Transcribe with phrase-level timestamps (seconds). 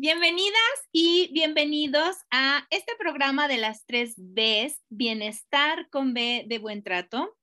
[0.00, 0.54] Bienvenidas
[0.92, 7.36] y bienvenidos a este programa de las tres Bs, Bienestar con B de Buen Trato,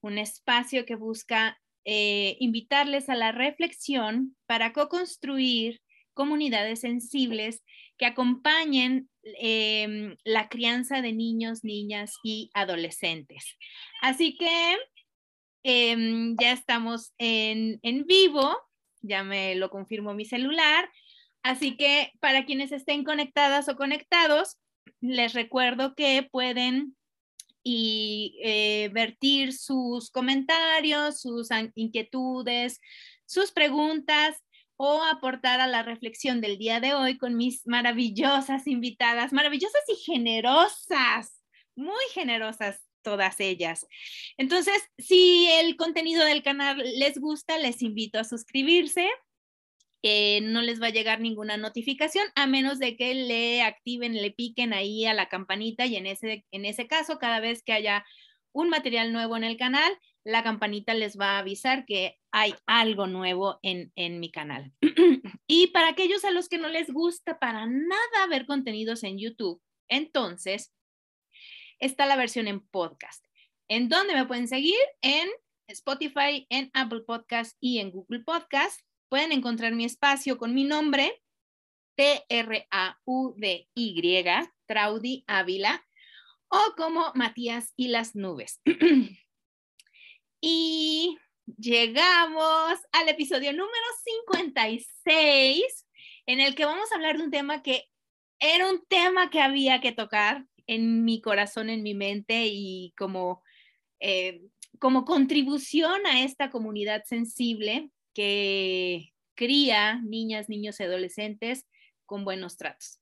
[0.00, 5.80] un espacio que busca eh, invitarles a la reflexión para co-construir
[6.12, 7.62] comunidades sensibles
[7.96, 13.56] que acompañen em, la crianza de niños, niñas y adolescentes.
[14.02, 14.78] Así que
[15.62, 18.58] em, ya estamos en, en vivo,
[19.00, 20.90] ya me lo confirmó mi celular.
[21.42, 24.58] Así que para quienes estén conectadas o conectados,
[25.00, 26.96] les recuerdo que pueden
[27.62, 32.80] y eh, vertir sus comentarios, sus inquietudes,
[33.26, 34.36] sus preguntas
[34.76, 39.96] o aportar a la reflexión del día de hoy con mis maravillosas invitadas, maravillosas y
[39.96, 41.42] generosas,
[41.76, 43.86] muy generosas todas ellas.
[44.36, 49.08] Entonces, si el contenido del canal les gusta, les invito a suscribirse
[50.02, 54.72] no les va a llegar ninguna notificación a menos de que le activen, le piquen
[54.72, 58.04] ahí a la campanita y en ese, en ese caso, cada vez que haya
[58.52, 59.92] un material nuevo en el canal,
[60.24, 64.72] la campanita les va a avisar que hay algo nuevo en, en mi canal.
[65.46, 69.62] y para aquellos a los que no les gusta para nada ver contenidos en YouTube,
[69.88, 70.72] entonces
[71.78, 73.24] está la versión en podcast.
[73.68, 74.80] ¿En dónde me pueden seguir?
[75.00, 75.28] En
[75.68, 78.80] Spotify, en Apple Podcast y en Google Podcast
[79.10, 81.20] pueden encontrar mi espacio con mi nombre,
[81.96, 82.64] T-R-A-U-D-Y,
[84.66, 85.84] Traudy Ávila,
[86.48, 88.62] o como Matías y las nubes.
[90.40, 91.18] y
[91.58, 93.74] llegamos al episodio número
[94.30, 95.86] 56,
[96.26, 97.88] en el que vamos a hablar de un tema que
[98.38, 103.42] era un tema que había que tocar en mi corazón, en mi mente y como,
[103.98, 104.40] eh,
[104.78, 111.66] como contribución a esta comunidad sensible que cría niñas, niños y adolescentes
[112.06, 113.00] con buenos tratos.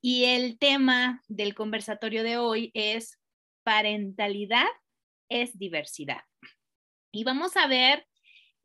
[0.00, 3.18] Y el tema del conversatorio de hoy es
[3.62, 4.66] parentalidad
[5.32, 6.20] es diversidad.
[7.10, 8.06] Y vamos a ver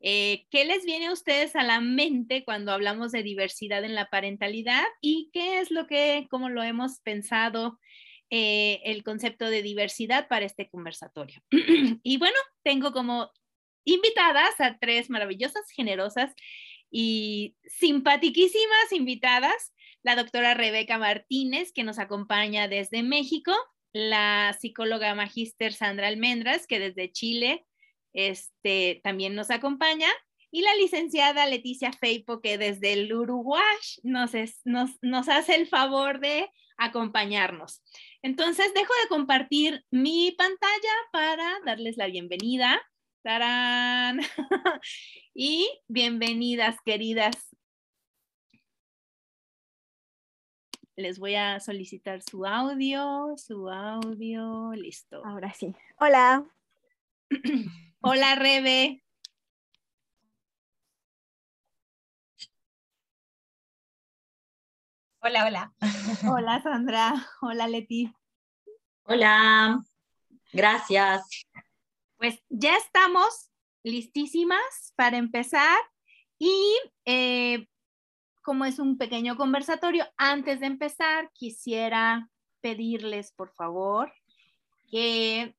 [0.00, 4.08] eh, qué les viene a ustedes a la mente cuando hablamos de diversidad en la
[4.10, 7.78] parentalidad y qué es lo que, cómo lo hemos pensado
[8.30, 11.42] eh, el concepto de diversidad para este conversatorio.
[12.02, 13.30] y bueno, tengo como
[13.84, 16.34] invitadas a tres maravillosas, generosas
[16.90, 19.74] y simpatiquísimas invitadas.
[20.02, 23.52] La doctora Rebeca Martínez, que nos acompaña desde México,
[23.92, 27.66] la psicóloga magíster Sandra Almendras, que desde Chile
[28.12, 30.08] este, también nos acompaña,
[30.50, 34.32] y la licenciada Leticia Feipo, que desde el Uruguay nos,
[34.64, 37.82] nos, nos hace el favor de acompañarnos.
[38.22, 42.80] Entonces, dejo de compartir mi pantalla para darles la bienvenida
[43.28, 44.20] ¡Tarán!
[45.34, 47.36] y bienvenidas, queridas.
[50.96, 55.22] Les voy a solicitar su audio, su audio, listo.
[55.26, 55.76] Ahora sí.
[56.00, 56.42] Hola.
[58.00, 59.04] Hola, Rebe.
[65.20, 65.72] Hola, hola.
[66.32, 67.12] Hola, Sandra.
[67.42, 68.10] Hola, Leti.
[69.04, 69.82] Hola.
[70.50, 71.46] Gracias.
[72.18, 73.50] Pues ya estamos
[73.84, 75.78] listísimas para empezar
[76.36, 77.68] y eh,
[78.42, 82.28] como es un pequeño conversatorio, antes de empezar quisiera
[82.60, 84.12] pedirles por favor
[84.90, 85.54] que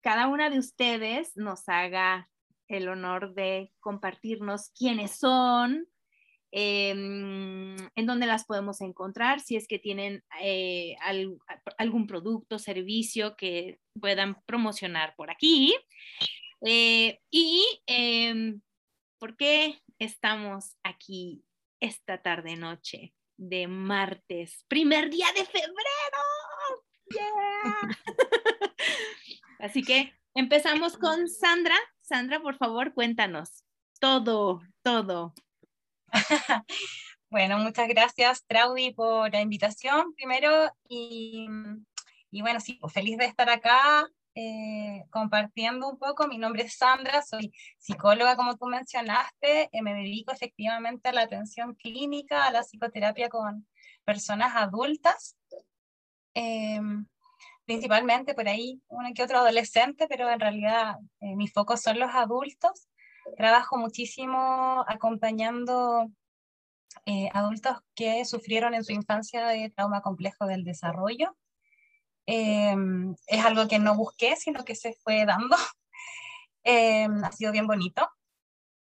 [0.00, 2.28] cada una de ustedes nos haga
[2.66, 5.86] el honor de compartirnos quiénes son,
[6.52, 10.96] em, en dónde las podemos encontrar, si es que tienen eh,
[11.78, 15.74] algún producto, servicio que puedan promocionar por aquí.
[16.64, 18.60] Eh, y em,
[19.18, 21.42] por qué estamos aquí
[21.80, 26.22] esta tarde noche de martes, primer día de febrero.
[29.58, 31.76] Así que empezamos con Sandra.
[32.00, 33.64] Sandra, por favor, cuéntanos
[34.02, 35.32] todo, todo.
[37.30, 40.70] bueno, muchas gracias, Traudy, por la invitación primero.
[40.88, 41.46] Y,
[42.40, 46.28] bueno, sí, pues, feliz de estar acá eh, compartiendo un poco.
[46.28, 49.68] Mi nombre es Sandra, soy psicóloga, como tú mencionaste.
[49.72, 53.66] Eh, me dedico efectivamente a la atención clínica, a la psicoterapia con
[54.04, 55.36] personas adultas.
[56.34, 57.06] Em,
[57.64, 62.10] principalmente por ahí uno que otro adolescente, pero en realidad eh, mi foco son los
[62.14, 62.88] adultos.
[63.36, 66.10] Trabajo muchísimo acompañando
[67.06, 71.36] eh, adultos que sufrieron en su infancia de trauma complejo del desarrollo.
[72.26, 75.56] Em, es algo que no busqué, sino que se fue dando.
[76.64, 78.08] Em, ha sido bien bonito,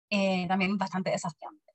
[0.09, 1.71] eh, también bastante desafiante.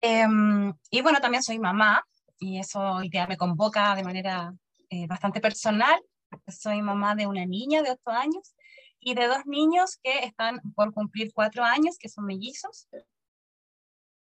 [0.00, 2.04] Em, y bueno, también soy mamá,
[2.38, 4.54] y eso día me convoca de manera
[4.90, 6.00] eh, bastante personal.
[6.46, 8.54] Soy mamá de una niña de 8 años
[9.02, 12.88] y de dos niños que están por cumplir 4 años, que son mellizos.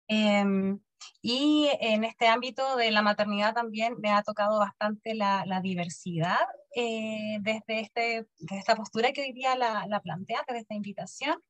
[0.08, 0.80] Em,
[1.22, 6.38] y en este ámbito de la maternidad también me ha tocado bastante la, la diversidad
[6.76, 11.42] eh, desde, este, desde esta postura que hoy día la, la desde esta invitación.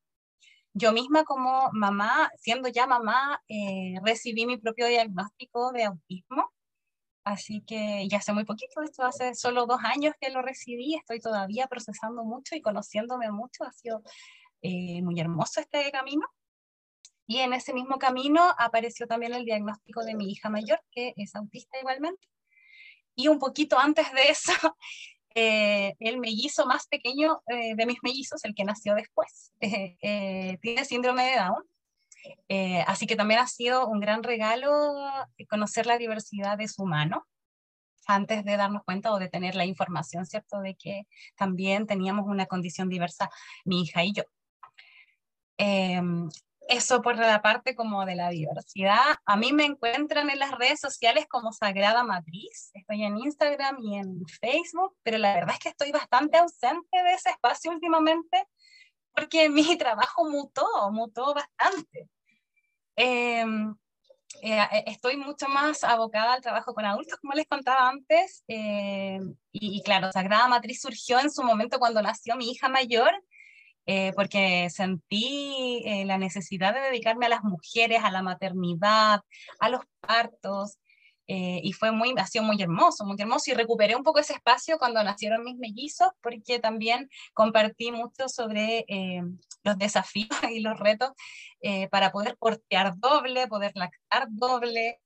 [0.73, 6.51] Yo misma como mamá, siendo ya mamá, eh, recibí mi propio diagnóstico de autismo
[7.25, 11.19] Así que ya hace muy poquito, esto hace solo dos años que lo recibí, estoy
[11.19, 14.03] todavía procesando mucho y conociéndome mucho, ha sido
[14.61, 16.27] eh, muy hermoso este camino.
[17.25, 21.33] Y en ese mismo camino apareció también el diagnóstico de mi hija mayor, que es
[21.33, 22.27] autista igualmente.
[23.15, 24.51] Y un poquito antes de eso,
[25.33, 29.51] eh, el mellizo más pequeño eh, de mis mellizos, el que nació después,
[30.61, 31.63] tiene síndrome de Down
[32.47, 34.95] eh, así que también ha sido un gran regalo
[35.49, 37.25] conocer la diversidad de su humano
[38.07, 40.59] antes de darnos cuenta o de tener la información, ¿cierto?
[40.61, 41.03] De que
[41.35, 43.29] también teníamos una condición diversa,
[43.63, 44.23] mi hija y yo.
[45.57, 46.29] Em,
[46.67, 49.15] eso por la parte como de la diversidad.
[49.25, 52.71] A mí me encuentran en las redes sociales como Sagrada Matriz.
[52.73, 57.13] Estoy en Instagram y en Facebook, pero la verdad es que estoy bastante ausente de
[57.13, 58.47] ese espacio últimamente
[59.13, 62.09] porque mi trabajo mutó, mutó bastante.
[62.95, 63.75] Em,
[64.41, 69.35] eh, eh, estoy mucho más abocada al trabajo con adultos, como les contaba antes, em,
[69.51, 73.11] y, claro, Sagrada Matriz surgió en su momento cuando nació mi hija mayor,
[73.87, 79.21] eh, porque sentí la necesidad de dedicarme a las mujeres, a la maternidad,
[79.59, 80.79] a los partos,
[81.27, 83.51] eh, y fue muy, ha sido muy hermoso, muy hermoso.
[83.51, 88.85] Y recuperé un poco ese espacio cuando nacieron mis mellizos, porque también compartí mucho sobre
[88.87, 89.21] eh,
[89.63, 91.11] los desafíos y los retos
[91.61, 94.99] eh, para poder portear doble, poder lactar doble,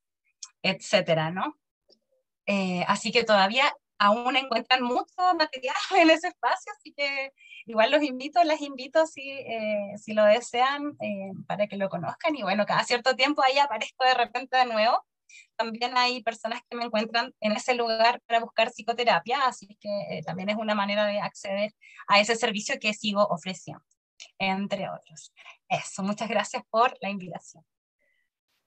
[0.62, 1.56] etcétera, ¿no?
[2.88, 7.32] así que todavía aún encuentran mucho material en ese espacio, así que
[7.68, 9.46] igual los invito, las invito si,
[9.98, 10.98] si lo desean
[11.46, 15.06] para que lo conozcan y bueno, cada cierto tiempo ahí aparezco de repente de nuevo
[15.56, 20.24] también hay personas que me encuentran en ese lugar para buscar psicoterapia, así que eh,
[20.26, 21.74] también es una manera de acceder
[22.08, 23.84] a ese servicio que sigo ofreciendo,
[24.38, 25.34] entre otros.
[25.68, 27.64] Eso, muchas gracias por la invitación.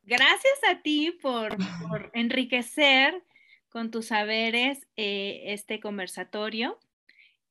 [0.02, 1.56] Gracias a ti por,
[1.88, 3.22] por enriquecer
[3.68, 6.78] con tus saberes eh, este conversatorio.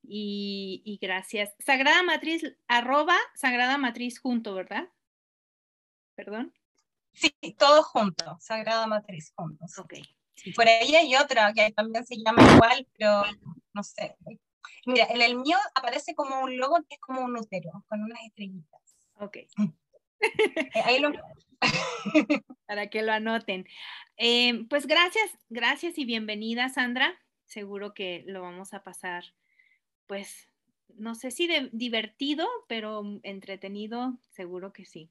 [0.04, 1.54] Y, y, gracias.
[1.60, 4.88] Sagrada Matriz, arroba Sagrada Matriz junto, ¿verdad?
[6.16, 6.52] Perdón.
[7.12, 9.78] Sí, todos juntos, Sagrada Matriz juntos.
[9.78, 9.94] Ok.
[10.56, 13.22] por ahí hay otra que también se llama igual, pero
[13.72, 14.16] no sé.
[14.86, 18.20] Mira, en el mío aparece como un logo que es como un útero, con unas
[18.24, 18.80] estrellitas.
[19.14, 19.36] Ok.
[19.36, 21.12] Eh, ahí lo...
[22.66, 23.66] Para que lo anoten.
[24.16, 27.18] Eh, pues gracias, gracias y bienvenida, Sandra.
[27.44, 29.24] Seguro que lo vamos a pasar,
[30.06, 30.51] pues,
[30.96, 35.10] no sé si de, divertido, pero entretenido, seguro que sí.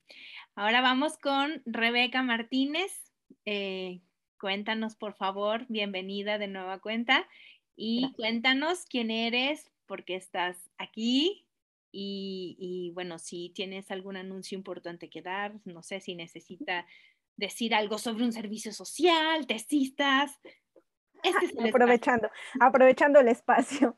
[0.55, 2.91] Ahora vamos con Rebeca Martínez.
[3.45, 4.01] Eh,
[4.39, 7.27] cuéntanos, por favor, bienvenida de nueva cuenta
[7.75, 11.45] y cuéntanos quién eres, por qué estás aquí
[11.91, 16.85] y, y, bueno, si tienes algún anuncio importante que dar, no sé si necesita
[17.35, 20.39] decir algo sobre un servicio social, tesistas.
[21.23, 23.97] Este aprovechando, aprovechando el espacio.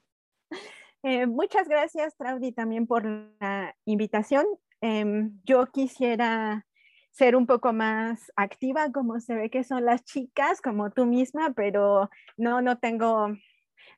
[1.04, 4.46] Eh, muchas gracias, Traudy, también por la invitación.
[4.80, 6.66] Em, yo quisiera
[7.12, 11.54] ser un poco más activa, como se ve que son las chicas, como tú misma,
[11.56, 13.28] pero no, no tengo,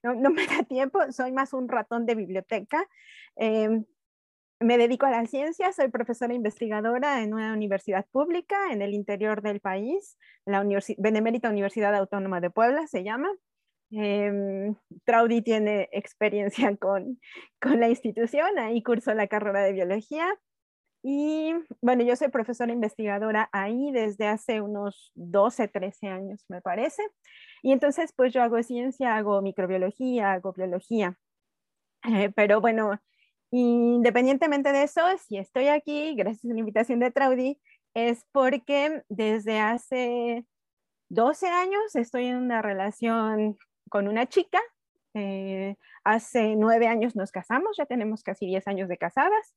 [0.03, 2.87] no, me da tiempo, soy más un ratón de biblioteca.
[3.35, 3.85] Em,
[4.59, 9.41] me dedico a la ciencia, soy profesora investigadora en una universidad pública en el interior
[9.43, 10.63] del país, la
[10.97, 13.29] Benemérita Universidad Autónoma de Puebla se llama.
[13.91, 14.73] Eh,
[15.05, 17.19] Traudy tiene experiencia con,
[17.61, 20.27] con la institución, ahí cursó la carrera de biología.
[21.07, 27.03] Y bueno, yo soy profesora investigadora ahí desde hace unos 12, 13 años, me parece.
[27.61, 31.15] Y entonces, pues yo hago ciencia, hago microbiología, hago biología.
[32.07, 32.99] Eh, pero bueno,
[33.51, 37.59] independientemente de eso, si estoy aquí, gracias a la invitación de Traudy,
[37.93, 40.45] es porque desde hace
[41.09, 43.57] 12 años estoy en una relación
[43.89, 44.59] con una chica.
[45.13, 49.55] Eh, hace nueve años nos casamos, ya tenemos casi 10 años de casadas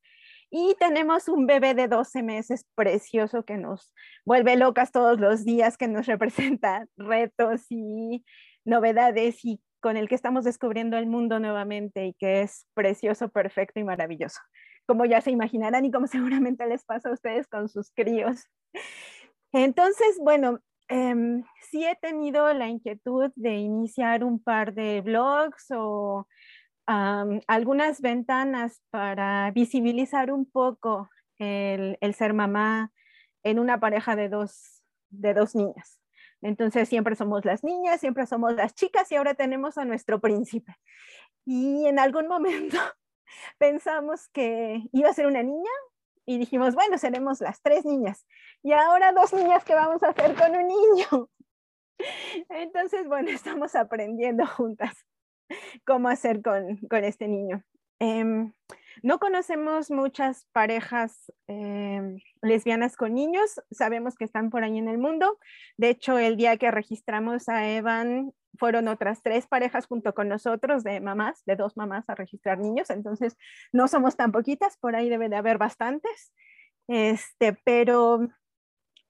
[0.49, 3.93] y tenemos un bebé de 12 meses precioso que nos
[4.25, 8.23] vuelve locas todos los días, que nos representa retos y
[8.63, 13.79] novedades y con el que estamos descubriendo el mundo nuevamente y que es precioso, perfecto
[13.79, 14.39] y maravilloso.
[14.85, 18.45] Como ya se imaginarán y como seguramente les pasa a ustedes con sus críos.
[19.51, 20.59] Entonces, bueno,
[20.89, 26.27] eh, sí he tenido la inquietud de iniciar un par de blogs o
[27.47, 32.91] algunas ventanas para visibilizar un poco el, el, ser mamá
[33.43, 35.99] en una pareja de dos, de dos niñas.
[36.41, 40.75] Entonces siempre somos las niñas, siempre somos las chicas y ahora tenemos a nuestro príncipe.
[41.45, 42.77] Y en algún momento
[43.59, 45.69] pensamos que iba a ser una niña
[46.29, 48.23] y dijimos, bueno, seremos las tres niñas.
[48.61, 51.29] Y ahora dos niñas que vamos a hacer con un niño.
[52.49, 54.93] Entonces, bueno, estamos aprendiendo juntas
[55.87, 57.63] cómo hacer con, con este niño.
[57.97, 58.53] Em,
[59.03, 64.97] no conocemos muchas parejas em, lesbianas con niños, sabemos que están por ahí en el
[64.97, 65.39] mundo.
[65.77, 70.83] De hecho, el día que registramos a Evan, fueron otras tres parejas junto con nosotros
[70.83, 73.37] de mamás, de dos mamás a registrar niños, entonces
[73.71, 76.33] no somos tan poquitas, por ahí debe de haber bastantes.
[76.87, 78.27] Este, pero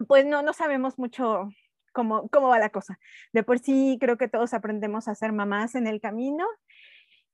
[0.08, 1.50] pues no, no sabemos mucho
[1.93, 3.00] cómo, cómo va la cosa.
[3.34, 6.46] De por sí creo que todos aprendemos a ser mamás en el camino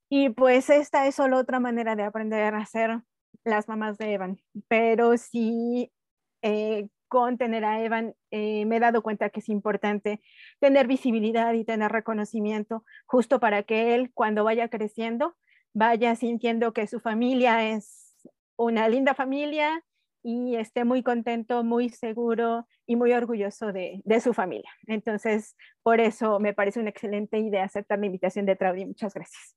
[0.10, 3.02] y pues esta es solo otra manera de aprender a ser
[3.44, 4.38] las mamás de Evan.
[4.68, 5.92] Pero sí,
[6.42, 10.22] eh, con tener a Evan, eh, me he dado cuenta que es importante
[10.60, 15.36] tener visibilidad y tener reconocimiento justo para que él, cuando vaya creciendo,
[15.74, 19.84] vaya sintiendo que su familia es una linda familia
[20.24, 24.72] y esté muy contento, muy seguro y muy orgulloso de, de, su familia.
[24.88, 28.86] Entonces, por eso me parece una excelente idea aceptar la invitación de Traudy.
[28.86, 29.56] Muchas gracias.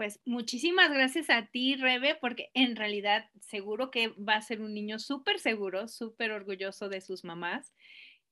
[0.00, 4.72] Pues muchísimas gracias a ti, Rebe, porque en realidad seguro que va a ser un
[4.72, 7.74] niño súper seguro, súper orgulloso de sus mamás.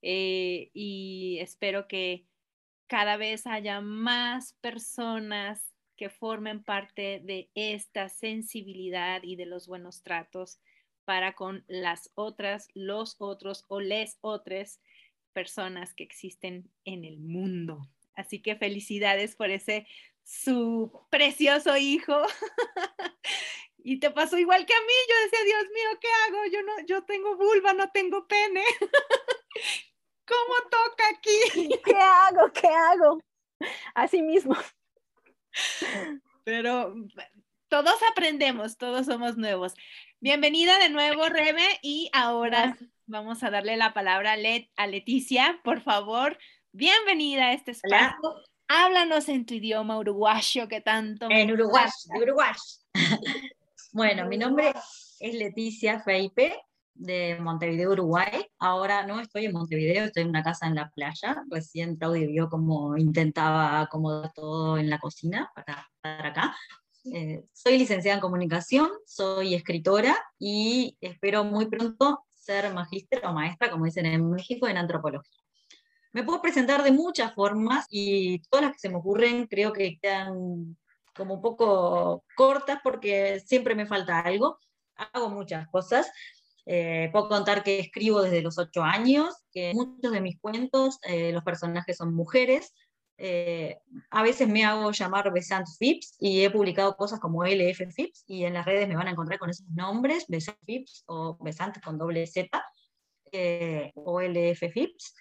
[0.00, 2.25] Eh, y espero que
[2.87, 10.02] cada vez haya más personas que formen parte de esta sensibilidad y de los buenos
[10.02, 10.60] tratos
[11.04, 14.80] para con las otras, los otros o les otras
[15.34, 17.90] personas que existen en el mundo.
[18.14, 19.87] Así que felicidades por ese
[20.28, 22.14] su precioso hijo.
[23.78, 24.92] y te pasó igual que a mí.
[25.08, 26.38] Yo decía, Dios mío, ¿qué hago?
[26.52, 28.62] Yo no, yo tengo vulva, no tengo pene.
[30.26, 31.80] ¿Cómo toca aquí?
[31.82, 32.52] ¿Qué hago?
[32.52, 33.23] ¿Qué hago?
[33.94, 34.54] Así mismo.
[36.44, 36.94] Pero
[37.68, 39.73] todos aprendemos, todos somos nuevos.
[40.20, 44.35] Bienvenida de nuevo, Rebe, y ahora vamos a darle la palabra
[44.76, 46.37] a, Leticia, por favor.
[46.73, 48.42] Bienvenida a este espacio.
[48.68, 51.26] Háblanos en tu idioma uruguayo que tanto.
[51.30, 51.88] En Uruguay,
[52.20, 52.52] Uruguay.
[53.92, 54.75] bueno, mi nombre
[55.20, 56.54] es Leticia Feipe
[56.92, 58.46] de Montevideo, Uruguay.
[58.58, 61.42] Ahora no estoy en Montevideo, estoy en una casa en la playa.
[61.50, 66.56] Recién Claudia vio cómo intentaba acomodar todo en la cocina para estar acá.
[67.04, 73.70] Eh, soy licenciada en comunicación, soy escritora y espero muy pronto ser magíster o maestra,
[73.70, 75.48] como dicen en México, en antropología.
[76.12, 79.98] Me puedo presentar de muchas formas y todas las que se me ocurren creo que
[80.00, 80.76] quedan
[81.14, 84.58] como un poco cortas porque siempre me falta algo.
[84.96, 86.10] Hago muchas cosas.
[86.64, 91.32] Eh, puedo contar que escribo desde los ocho años, que muchos de mis cuentos eh,
[91.32, 92.74] los personajes son mujeres.
[93.16, 93.78] Eh,
[94.10, 98.44] a veces me hago llamar Besant Fips y he publicado cosas como LF Fips y
[98.44, 101.98] en las redes me van a encontrar con esos nombres, Besant Fips o Besant con
[101.98, 102.62] doble Z
[103.94, 105.14] o LF Fips.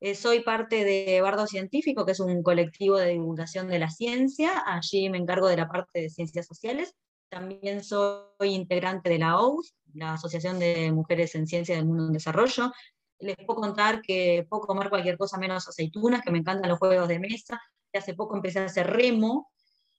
[0.00, 4.62] Eh, soy parte de Bardo Científico, que es un colectivo de divulgación de la ciencia.
[4.66, 6.94] Allí me encargo de la parte de ciencias sociales.
[7.28, 12.12] También soy integrante de la OUS, la Asociación de Mujeres en Ciencia del Mundo en
[12.12, 12.72] Desarrollo.
[13.18, 17.08] Les puedo contar que puedo comer cualquier cosa menos aceitunas, que me encantan los juegos
[17.08, 17.60] de mesa.
[17.92, 19.50] Hace poco empecé a hacer remo.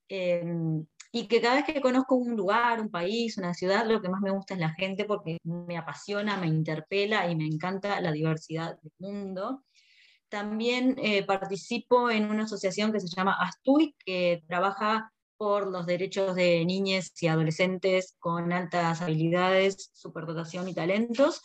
[0.07, 4.09] Em, y que cada vez que conozco un lugar, un país, una ciudad, lo que
[4.09, 8.11] más me gusta es la gente porque me apasiona, me interpela y me encanta la
[8.11, 9.63] diversidad del mundo.
[10.29, 16.36] También eh, participo en una asociación que se llama Astuy, que trabaja por los derechos
[16.36, 21.41] de niñas y adolescentes con altas habilidades, superdotación y talentos.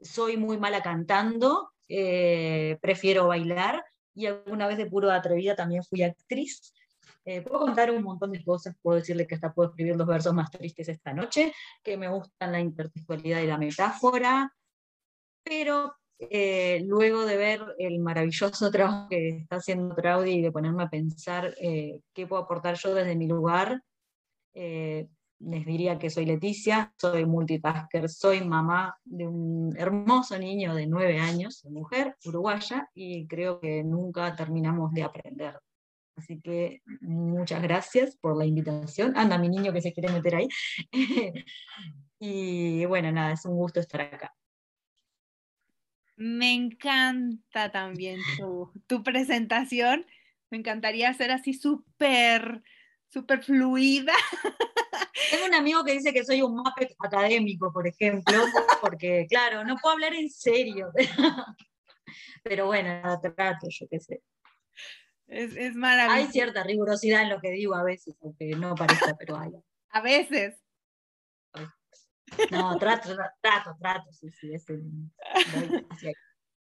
[0.00, 6.02] Soy muy mala cantando, eh, prefiero bailar y alguna vez de puro atrevida también fui
[6.02, 6.72] actriz.
[7.24, 10.34] Eh, puedo contar un montón de cosas, puedo decirle que hasta puedo escribir los versos
[10.34, 11.52] más tristes esta noche,
[11.82, 14.52] que me gustan la intertextualidad y la metáfora,
[15.42, 20.84] pero eh, luego de ver el maravilloso trabajo que está haciendo Traudy y de ponerme
[20.84, 23.82] a pensar eh, qué puedo aportar yo desde mi lugar,
[24.54, 31.20] les diría que soy Leticia, soy multitasker, soy mamá de un hermoso niño de nueve
[31.20, 35.60] años, mujer uruguaya, y creo que nunca terminamos de aprender
[36.18, 39.16] Así que muchas gracias por la invitación.
[39.16, 40.48] Anda mi niño que se quiere meter ahí.
[42.18, 44.34] y bueno, nada, es un gusto estar acá.
[46.20, 48.20] Me encanta también
[48.88, 50.04] tu, presentación.
[50.50, 52.64] Me encantaría ser así súper,
[53.06, 54.12] súper fluida.
[55.30, 58.36] Tengo un amigo que dice que soy un Muppet académico, por ejemplo,
[58.80, 60.90] porque claro, no puedo hablar en serio.
[62.42, 64.20] Pero bueno, trato, yo qué sé.
[65.28, 66.26] Es, maravilloso.
[66.26, 69.52] Hay cierta rigurosidad en lo que digo a veces, aunque no parezca, pero hay.
[69.90, 70.56] A veces.
[72.50, 74.48] No, trato, trato, trato, sí, sí,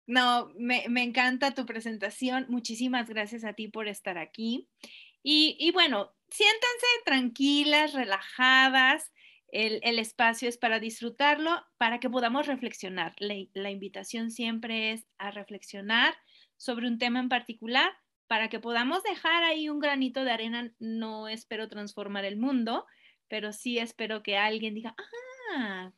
[0.07, 2.45] No, me, encanta tu presentación.
[2.49, 4.69] Muchísimas gracias a ti por estar aquí.
[5.23, 9.11] Y, bueno, siéntanse tranquilas, relajadas.
[9.47, 13.15] El, espacio es para disfrutarlo, para que podamos reflexionar.
[13.19, 16.15] la invitación siempre es a reflexionar
[16.57, 17.91] sobre un tema en particular
[18.31, 22.85] para que podamos dejar ahí un granito de arena, no espero transformar el mundo,
[23.27, 25.30] pero sí espero que alguien diga, ah,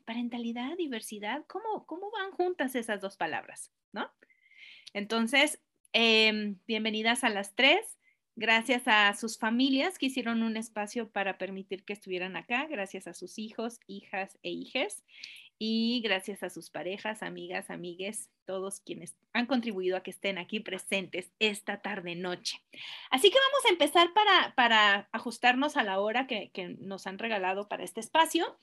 [0.06, 3.72] parentalidad, diversidad, ¿cómo, cómo van juntas esas dos palabras?
[3.92, 4.10] ¿No?
[4.94, 5.60] Entonces,
[5.92, 7.98] em, bienvenidas a las tres.
[8.36, 13.14] Gracias a sus familias que hicieron un espacio para permitir que estuvieran acá, gracias a
[13.14, 15.04] sus hijos, hijas e hijes
[15.60, 20.60] y gracias a sus parejas, amigas, amigues, todos quienes han contribuido a que estén aquí
[20.60, 22.60] presentes esta tarde noche.
[23.12, 24.14] Así que vamos a empezar
[24.56, 28.58] para, ajustarnos a la hora que, que nos han regalado para este espacio.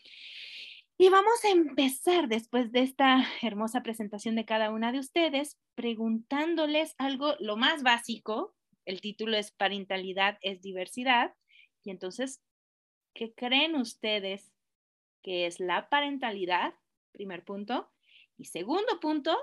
[1.01, 6.95] Y vamos a empezar después de esta hermosa presentación de cada una de ustedes preguntándoles
[6.99, 11.35] algo, lo más básico, el título es Parentalidad es diversidad,
[11.83, 12.43] y entonces,
[13.15, 14.53] ¿qué creen ustedes
[15.23, 16.75] que es la parentalidad?
[17.13, 17.91] primer punto.
[18.37, 19.35] Y segundo punto,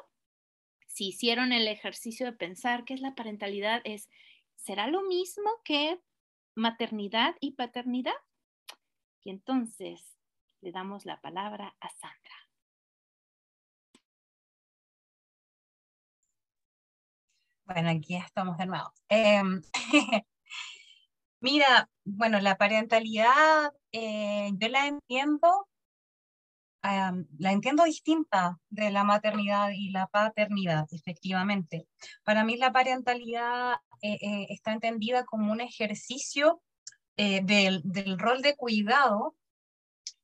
[0.86, 4.10] si hicieron el ejercicio de pensar qué es la parentalidad, es,
[4.58, 6.00] ¿será lo mismo que
[6.54, 8.14] maternidad y paternidad?
[9.24, 10.17] Y entonces
[10.68, 12.36] le damos la palabra a Sandra.
[17.64, 18.92] Bueno, aquí estamos de nuevo.
[19.08, 19.62] Em,
[21.40, 25.70] mira, bueno, la parentalidad eh, yo la entiendo
[26.84, 31.86] la entiendo distinta de la maternidad y la paternidad, efectivamente.
[32.24, 36.62] Para mí la parentalidad eh, eh, está entendida como un ejercicio
[37.18, 37.84] del,
[38.20, 39.36] rol de cuidado,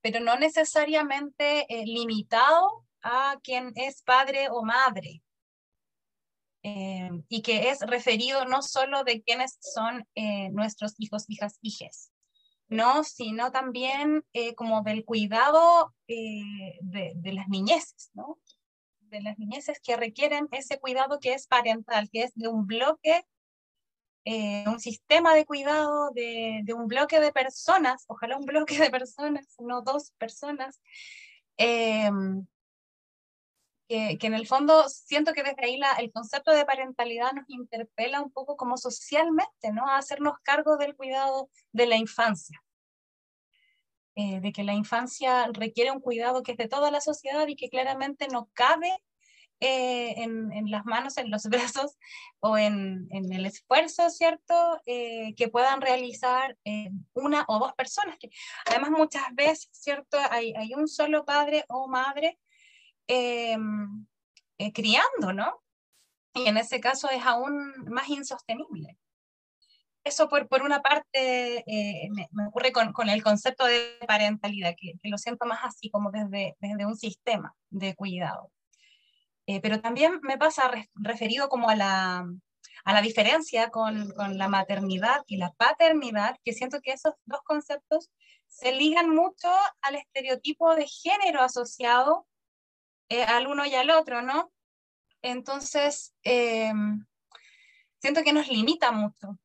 [0.03, 5.23] pero no necesariamente limitado a quien es padre o madre.
[6.63, 10.05] y que es referido no solo de quienes son
[10.51, 12.13] nuestros hijos, hijas, hijes,
[12.67, 13.03] ¿no?
[13.03, 18.39] sino también eh, como del cuidado eh, de, las niñeces, ¿no?
[18.99, 23.25] de las niñeces que requieren ese cuidado que es parental, que es de un bloque,
[24.25, 29.55] eh, un sistema de cuidado de, un bloque de personas, ojalá un bloque de personas,
[29.59, 30.81] no dos personas,
[31.57, 32.45] em,
[33.87, 37.49] que, que, en el fondo siento que desde ahí la, el concepto de parentalidad nos
[37.49, 39.87] interpela un poco como socialmente, ¿no?
[39.87, 42.63] A hacernos cargo del cuidado de la infancia.
[44.15, 47.55] Eh, de que la infancia requiere un cuidado que es de toda la sociedad y
[47.55, 48.95] que claramente no cabe
[49.63, 51.97] eh, en, en, las manos, en los brazos
[52.39, 56.57] o en, en el esfuerzo, ¿cierto?, eh, que puedan realizar
[57.13, 58.17] una o dos personas.
[58.19, 58.29] Que
[58.65, 62.39] además muchas veces, ¿cierto?, hay, hay un solo padre o madre
[64.73, 65.61] criando, ¿no?
[66.33, 68.97] Y en ese caso es aún más insostenible
[70.03, 74.95] eso por, por una parte eh, me, ocurre con, con, el concepto de parentalidad, que,
[75.03, 78.51] lo siento más así como desde, desde un sistema de cuidado.
[79.45, 82.25] Eh, pero también me pasa referido como a la,
[82.85, 87.41] a la diferencia con, con, la maternidad y la paternidad, que siento que esos dos
[87.43, 88.09] conceptos
[88.47, 89.49] se ligan mucho
[89.81, 92.27] al estereotipo de género asociado
[93.09, 94.51] eh, al uno y al otro, ¿no?
[95.21, 97.05] Entonces, em,
[97.99, 99.37] siento que nos limita mucho,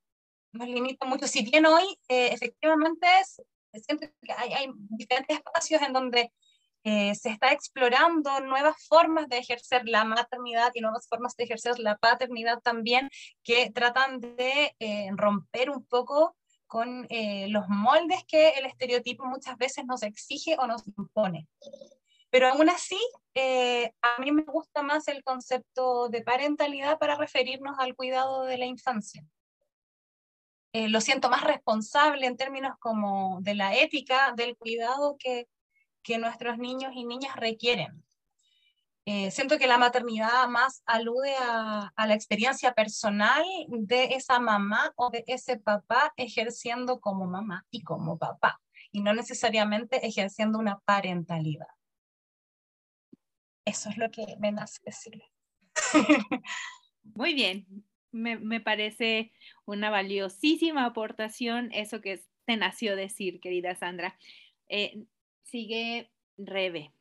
[0.53, 1.27] nos limita mucho.
[1.27, 3.43] Si bien hoy, eh, efectivamente, es,
[3.85, 6.33] siento que hay, hay, diferentes espacios en donde
[6.89, 11.79] eh, se está explorando nuevas formas de ejercer la maternidad y nuevas formas de ejercer
[11.79, 13.11] la paternidad también,
[13.43, 14.75] que tratan de
[15.17, 16.35] romper un poco
[16.67, 17.07] con
[17.49, 21.47] los moldes que el estereotipo muchas veces nos exige o nos impone.
[22.31, 22.99] Pero aún así,
[23.35, 28.59] eh, a mí me gusta más el concepto de parentalidad para referirnos al cuidado de
[28.59, 29.25] la infancia.
[30.75, 35.49] Eh, lo siento más responsable en términos como de la ética del cuidado que,
[36.03, 38.05] que nuestros niños y niñas requieren.
[39.11, 45.09] Eh, siento que la maternidad más alude a, la experiencia personal de esa mamá o
[45.09, 48.61] de ese papá ejerciendo como mamá y como papá,
[48.93, 51.69] y no necesariamente ejerciendo una parentalidad.
[53.65, 55.25] Eso es lo que me nace decirle.
[57.03, 57.67] Muy bien,
[58.13, 59.33] me, me, parece
[59.65, 64.19] una valiosísima aportación eso que te nació decir, querida Sandra.
[64.69, 65.05] Eh,
[65.51, 66.93] sigue Rebe.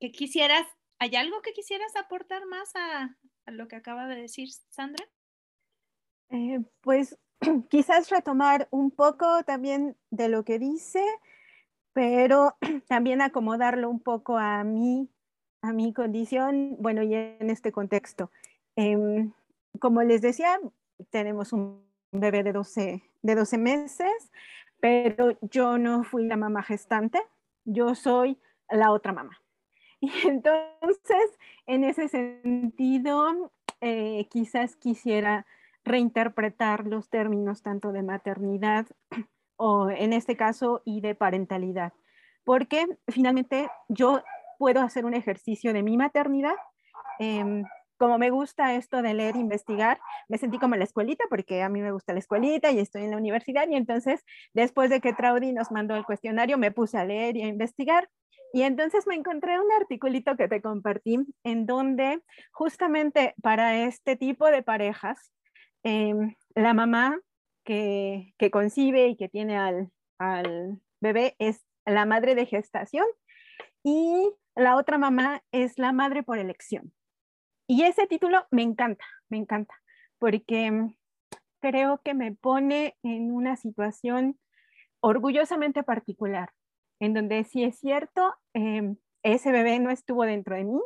[0.00, 0.66] ¿Qué quisieras,
[0.98, 5.04] hay algo que quisieras aportar más a, lo que acaba de decir Sandra?
[6.30, 7.18] Eh, pues
[7.70, 11.04] quizás retomar un poco también de lo que dice,
[11.92, 12.56] pero
[12.88, 15.08] también acomodarlo un poco a mí
[15.62, 18.30] a mi condición, bueno, y en este contexto.
[18.76, 19.30] Eh,
[19.80, 20.60] como les decía,
[21.08, 24.30] tenemos un bebé de 12, de 12 meses,
[24.78, 27.18] pero yo no fui la mamá gestante,
[27.64, 28.38] yo soy
[28.70, 29.38] la otra mamá.
[30.00, 33.50] Y entonces, en ese sentido,
[33.80, 35.46] eh, quizás quisiera
[35.82, 38.86] reinterpretar los términos tanto de maternidad
[39.56, 41.94] o en este caso y de parentalidad,
[42.44, 44.22] porque finalmente yo
[44.58, 46.56] puedo hacer un ejercicio de mi maternidad.
[47.18, 47.64] Em,
[47.96, 51.68] como me gusta esto de leer, investigar, me sentí como en la escuelita, porque a
[51.68, 53.68] mí me gusta la escuelita y estoy en la universidad.
[53.68, 57.42] Y entonces, después de que Traudy nos mandó el cuestionario, me puse a leer y
[57.42, 58.08] a investigar.
[58.52, 64.46] Y entonces me encontré un articulito que te compartí, en donde justamente para este tipo
[64.50, 65.32] de parejas,
[65.82, 67.18] em, la mamá
[67.64, 73.06] que, concibe y que tiene al bebé es la madre de gestación
[73.82, 76.92] y la otra mamá es la madre por elección.
[77.66, 79.74] Y ese título me encanta, me encanta,
[80.18, 80.70] porque
[81.60, 84.38] creo que me pone en una situación
[85.00, 86.50] orgullosamente particular,
[87.00, 90.80] en donde si es cierto, em, ese bebé no estuvo dentro de mí,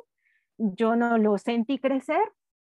[0.56, 2.20] yo no lo sentí crecer,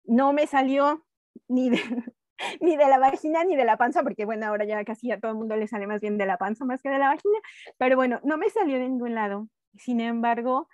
[0.05, 1.05] no me salió
[1.49, 1.79] ni de,
[2.61, 5.33] ni de la vagina ni de la panza, porque bueno, ahora ya casi a todo
[5.33, 7.38] el mundo le sale más bien de la panza más que de la vagina,
[7.79, 9.49] pero bueno, no me salió de ningún lado.
[9.77, 10.68] Sin embargo,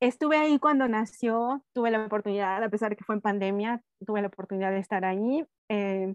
[0.00, 4.22] estuve ahí cuando nació, tuve la oportunidad, a pesar de que fue en pandemia, tuve
[4.22, 5.46] la oportunidad de estar ahí.
[5.68, 6.14] Eh,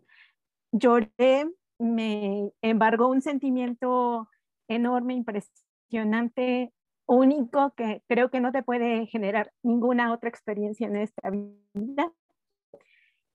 [0.71, 1.47] lloré,
[1.79, 4.27] me embargó un sentimiento
[4.67, 6.73] enorme, impresionante,
[7.05, 12.11] único, que creo que no te puede generar ninguna otra experiencia en esta vida.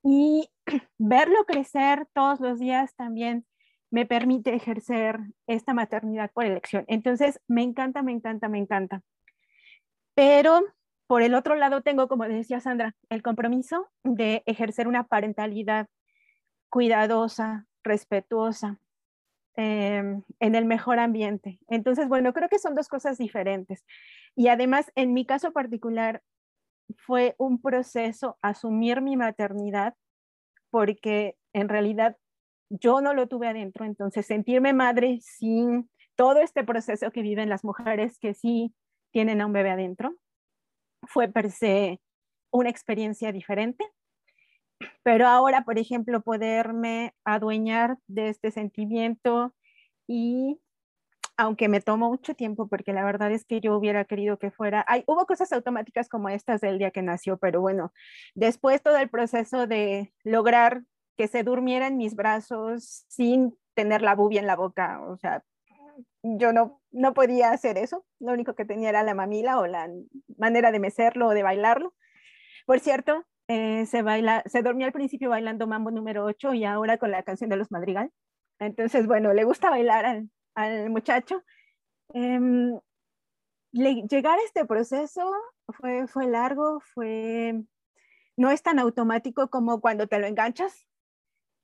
[0.02, 0.50] Y
[0.98, 3.46] verlo crecer todos los días también
[3.90, 6.84] me permite ejercer esta maternidad por elección.
[6.88, 9.02] Entonces, me encanta, me encanta, me encanta.
[10.20, 10.60] Pero
[11.06, 15.88] por el otro lado tengo, como decía Sandra, el compromiso de ejercer una parentalidad
[16.68, 18.78] cuidadosa, respetuosa,
[19.56, 21.58] em, en el mejor ambiente.
[21.68, 23.86] Entonces, bueno, creo que son dos cosas diferentes.
[24.36, 26.20] Y además, en mi caso particular,
[26.98, 29.94] fue un proceso asumir mi maternidad
[30.68, 32.18] porque en realidad
[32.68, 33.86] yo no lo tuve adentro.
[33.86, 38.74] Entonces, sentirme madre sin todo este proceso que viven las mujeres que sí
[39.10, 40.16] tienen a un bebé adentro.
[41.02, 42.00] Fue per se
[42.50, 43.84] una experiencia diferente,
[45.02, 49.54] pero ahora, por ejemplo, poderme adueñar de este sentimiento
[50.06, 50.58] y
[51.36, 54.84] aunque me tomó mucho tiempo, porque la verdad es que yo hubiera querido que fuera,
[54.86, 57.94] hay, hubo cosas automáticas como estas del día que nació, pero bueno,
[58.34, 60.82] después todo el proceso de lograr
[61.16, 65.42] que se durmiera en mis brazos sin tener la bubia en la boca, o sea,
[66.22, 68.04] yo no, no podía hacer eso.
[68.18, 69.88] Lo único que tenía era la mamila o la
[70.36, 71.94] manera de mecerlo o de bailarlo.
[72.66, 76.98] Por cierto, eh, se, baila, se dormía al principio bailando Mambo número 8 y ahora
[76.98, 78.10] con la canción de los Madrigal.
[78.58, 81.42] Entonces, bueno, le gusta bailar al, al muchacho.
[82.14, 82.38] Eh,
[83.72, 85.32] llegar a este proceso
[85.68, 87.62] fue, fue largo, fue,
[88.36, 90.86] no es tan automático como cuando te lo enganchas.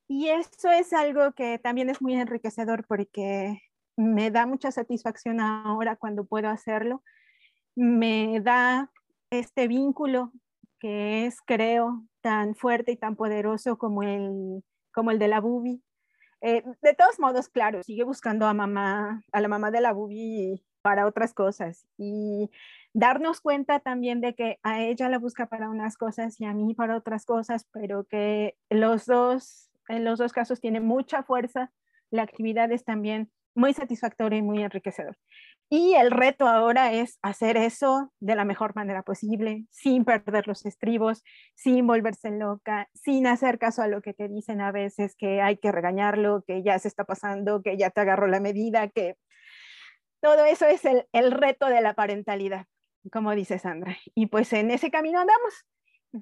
[0.09, 3.61] Y eso es algo que también es muy enriquecedor porque
[3.97, 7.03] me da mucha satisfacción ahora cuando puedo hacerlo.
[7.75, 8.91] Me da
[9.31, 10.33] este vínculo
[10.79, 15.83] que es, creo, tan fuerte y tan poderoso como el, como el de la Bubi.
[16.43, 20.63] Eh, de todos modos, claro, sigue buscando a mamá, a la mamá de la Bubi
[20.83, 22.51] para otras cosas y
[22.93, 26.75] darnos cuenta también de que a ella la busca para unas cosas y a mí
[26.75, 31.73] para otras cosas, pero que los dos, en los dos casos tiene mucha fuerza,
[32.11, 35.16] la actividad es también muy satisfactorio y muy enriquecedor.
[35.69, 40.64] Y el reto ahora es hacer eso de la mejor manera posible, sin perder los
[40.64, 41.25] estribos,
[41.57, 45.57] sin volverse loca, sin hacer caso a lo que te dicen a veces, que hay
[45.57, 49.16] que regañarlo, que ya se está pasando, que ya te agarró la medida, que
[50.21, 52.66] todo eso es el, el reto de la parentalidad,
[53.11, 53.97] como dice Sandra.
[54.14, 55.66] Y pues en ese camino andamos,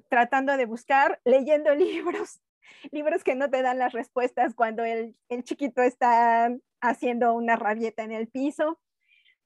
[0.09, 2.41] tratando de buscar, leyendo libros,
[2.91, 6.51] libros que no te dan las respuestas cuando el, el chiquito está
[6.89, 8.79] haciendo una rabieta en el piso.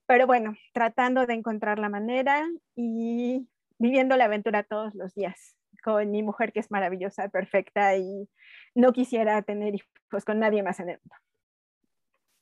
[0.05, 3.47] Pero bueno, tratando de encontrar la manera y
[3.77, 8.27] viviendo la aventura todos los días con mi mujer que es maravillosa, perfecta y
[8.75, 11.15] no quisiera tener hijos con nadie más en el mundo.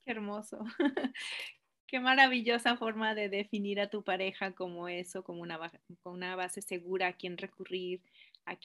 [0.06, 0.64] Qué hermoso.
[1.88, 5.58] Qué maravillosa forma de definir a tu pareja como eso, como una,
[6.04, 8.02] una base segura a quien recurrir,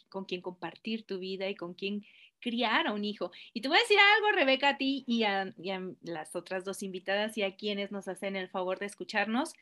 [0.09, 2.05] con quien compartir tu vida y con quien
[2.43, 3.31] criar a un hijo.
[3.55, 5.55] Y te voy a decir algo, Rebeca, a ti y a,
[6.03, 9.55] las otras dos invitadas y a quienes nos hacen el favor de escucharnos.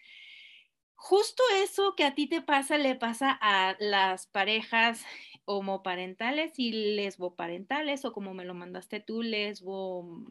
[0.97, 5.05] Justo eso que a ti te pasa le pasa a las parejas
[5.45, 10.25] homoparentales y lesboparentales o como me lo mandaste tú, lesbo,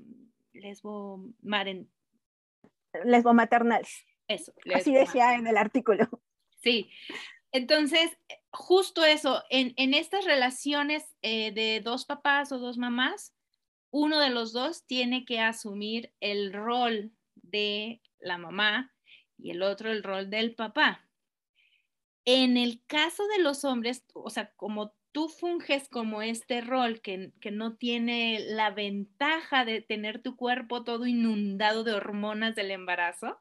[0.53, 1.89] lesbo, maren,
[3.03, 4.05] lesbomaternales.
[4.27, 4.53] Eso.
[4.75, 6.07] Así decía en el artículo.
[6.61, 6.91] Sí,
[7.51, 8.17] entonces,
[8.51, 13.33] justo eso, en, estas relaciones eh, de dos papás o dos mamás,
[13.91, 18.93] uno de los dos tiene que asumir el rol de la mamá
[19.37, 21.07] y el otro el rol del papá.
[22.25, 27.31] En el caso de los hombres, o sea, como tú funges como este rol que,
[27.51, 33.39] no tiene la ventaja de tener tu cuerpo todo inundado de hormonas del embarazo,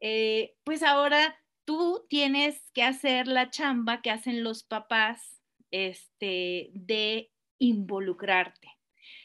[0.00, 1.36] eh, pues ahora
[1.70, 7.30] tú tienes que hacer la chamba que hacen los papás este, de
[7.60, 8.76] involucrarte.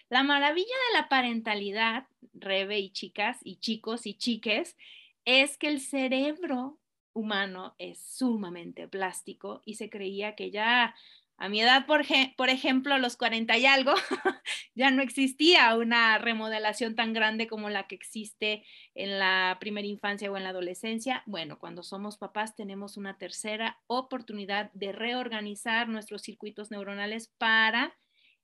[0.10, 4.78] La maravilla de la parentalidad, Rebe y chicas y chicos y chiques,
[5.26, 6.80] es que el cerebro
[7.14, 10.94] humano es sumamente plástico y se creía que ya
[11.38, 13.94] a mi edad, por, ejemplo, los 40 y algo,
[14.76, 20.32] ya no existía una remodelación tan grande como la que existe en la primera infancia
[20.32, 21.24] o en la adolescencia.
[21.26, 27.98] Bueno, cuando somos papás tenemos una tercera oportunidad de reorganizar nuestros circuitos neuronales para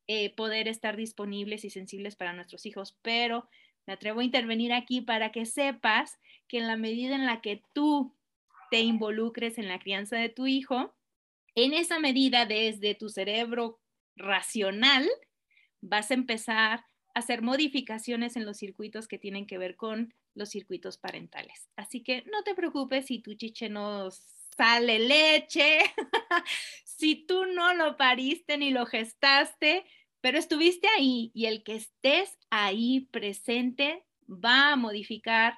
[0.08, 2.98] eh, poder estar disponibles y sensibles para nuestros hijos.
[3.02, 3.48] Pero
[3.88, 7.64] me atrevo a intervenir aquí para que sepas que en la medida en la que
[7.74, 8.14] tú
[8.70, 10.94] te involucres en la crianza de tu hijo,
[11.56, 13.80] en esa medida, desde tu cerebro
[14.16, 15.10] racional,
[15.82, 20.50] vas a empezar a hacer modificaciones en los circuitos que tienen que ver con los
[20.50, 21.70] circuitos parentales.
[21.76, 24.10] Así que no te preocupes si tu chiche no
[24.56, 25.80] sale leche,
[26.86, 29.86] si tú no lo pariste ni lo gestaste,
[30.22, 35.58] pero estuviste ahí y el que estés ahí presente va a modificar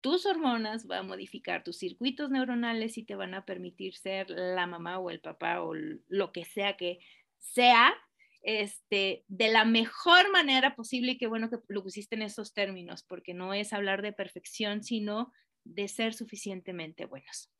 [0.00, 4.66] tus hormonas, va a modificar tus circuitos neuronales y te van a permitir ser la
[4.66, 7.00] mamá o el papá o lo que sea que
[7.38, 7.94] sea,
[8.42, 13.02] este, de la mejor manera posible y qué bueno que lo pusiste en esos términos,
[13.02, 15.32] porque no es hablar de perfección, sino
[15.64, 17.50] de ser suficientemente buenos.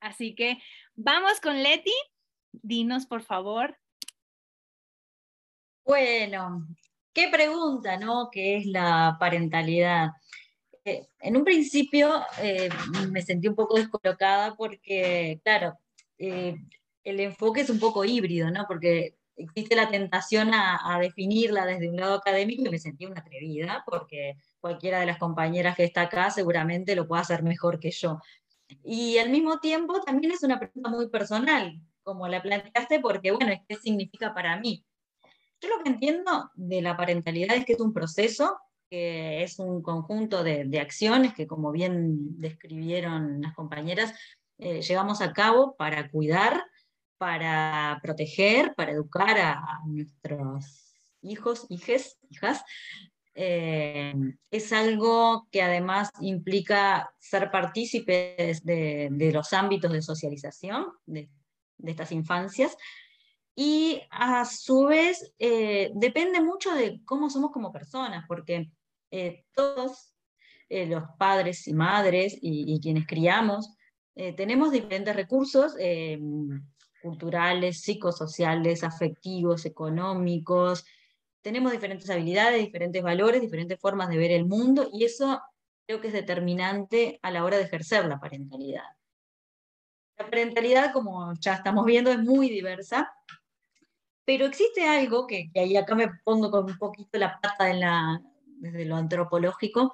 [0.00, 0.58] Así que
[0.94, 1.94] vamos con Leti.
[2.52, 3.76] Dinos, por favor.
[5.84, 6.66] Bueno,
[7.12, 8.28] qué pregunta, ¿no?
[8.30, 10.10] ¿Qué es la parentalidad?
[10.86, 12.68] En un principio eh,
[13.10, 15.78] me sentí un poco descolocada porque, claro,
[16.18, 16.56] eh,
[17.02, 18.64] el enfoque es un poco híbrido, ¿no?
[18.66, 23.84] Porque existe la tentación a, definirla desde un lado académico y me sentí una atrevida
[23.86, 28.20] porque cualquiera de las compañeras que está acá seguramente lo puede hacer mejor que yo.
[28.82, 33.52] Y al mismo tiempo también es una pregunta muy personal, como la planteaste, porque, bueno,
[33.68, 34.84] ¿qué significa para mí?
[35.60, 38.58] Yo lo que entiendo de la parentalidad es que es un proceso
[38.90, 44.14] que es un conjunto de, acciones que, como bien describieron las compañeras,
[44.58, 46.62] eh, llevamos a cabo para cuidar,
[47.18, 52.62] para proteger, para educar a, nuestros hijos, hijes, hijas.
[53.34, 54.14] Eh,
[54.50, 61.28] es algo que además implica ser partícipes de, los ámbitos de socialización de,
[61.76, 62.76] de estas infancias
[63.58, 68.70] y a su vez eh, depende mucho de cómo somos como personas, porque
[69.10, 70.14] eh, todos
[70.68, 73.72] eh, los padres y madres y, quienes criamos
[74.34, 75.76] tenemos diferentes recursos
[77.02, 80.86] culturales, psicosociales, afectivos, económicos,
[81.46, 85.40] tenemos diferentes habilidades, diferentes valores, diferentes formas de ver el mundo y eso
[85.86, 88.82] creo que es determinante a la hora de ejercer la parentalidad.
[90.18, 93.12] La parentalidad, como ya estamos viendo, es muy diversa,
[94.24, 98.20] pero existe algo que, ahí acá me pongo con un poquito la pata en la,
[98.58, 99.92] desde lo antropológico,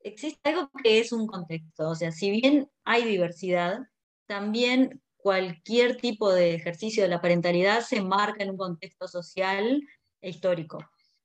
[0.00, 3.80] existe algo que es un contexto, o sea, si bien hay diversidad,
[4.26, 9.82] también cualquier tipo de ejercicio de la parentalidad se marca en un contexto social
[10.20, 10.78] e histórico.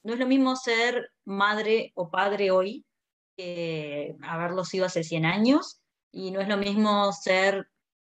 [0.03, 2.85] No es lo mismo ser madre o padre hoy
[3.37, 7.67] que haberlo sido hace 100 años, y no es lo mismo ser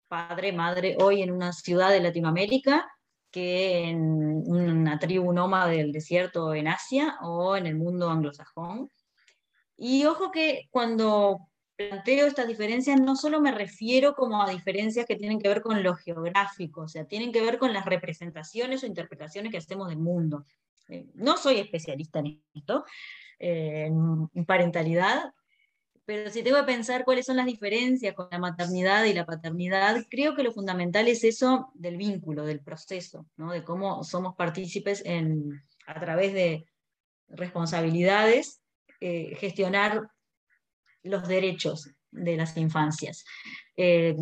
[0.08, 2.88] padre, madre hoy en una ciudad de Latinoamérica
[3.36, 4.00] que en
[4.48, 8.90] una tribu nómada del desierto en Asia o en el mundo anglosajón.
[9.76, 15.18] Y ojo que cuando planteo estas diferencias no solo me refiero como a diferencias que
[15.18, 18.88] tienen que ver con lo geográfico, o sea, tienen que ver con las representaciones o
[18.88, 20.46] interpretaciones que hacemos del mundo.
[20.88, 22.86] Eh, no soy especialista en esto,
[23.38, 23.88] eh,
[24.34, 25.34] en parentalidad,
[26.06, 30.06] pero si tengo que pensar cuáles son las diferencias con la maternidad y la paternidad,
[30.10, 33.52] creo que lo fundamental es eso del vínculo, del proceso, ¿no?
[33.52, 36.68] de cómo somos partícipes en, a través de
[37.30, 38.62] responsabilidades,
[39.02, 40.10] eh, gestionar
[41.02, 43.26] los derechos de las infancias.
[43.76, 44.16] Eh,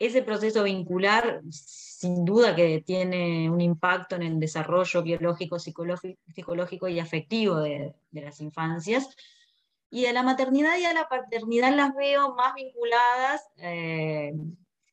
[0.00, 6.98] ese proceso vincular, sin duda que tiene un impacto en el desarrollo biológico, psicológico y
[6.98, 9.08] afectivo de, de las infancias,
[9.92, 14.32] y a la maternidad y a la paternidad las veo más vinculadas, eh,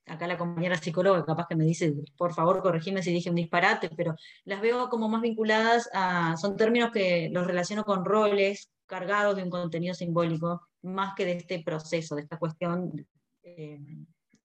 [0.05, 3.89] acá la compañera psicóloga capaz que me dice, por favor corregime si dije un disparate,
[3.95, 9.37] pero las veo como más vinculadas a, son términos que los relaciono con roles cargados
[9.37, 13.07] de un contenido simbólico, más que de este proceso, de esta cuestión
[13.43, 13.79] eh,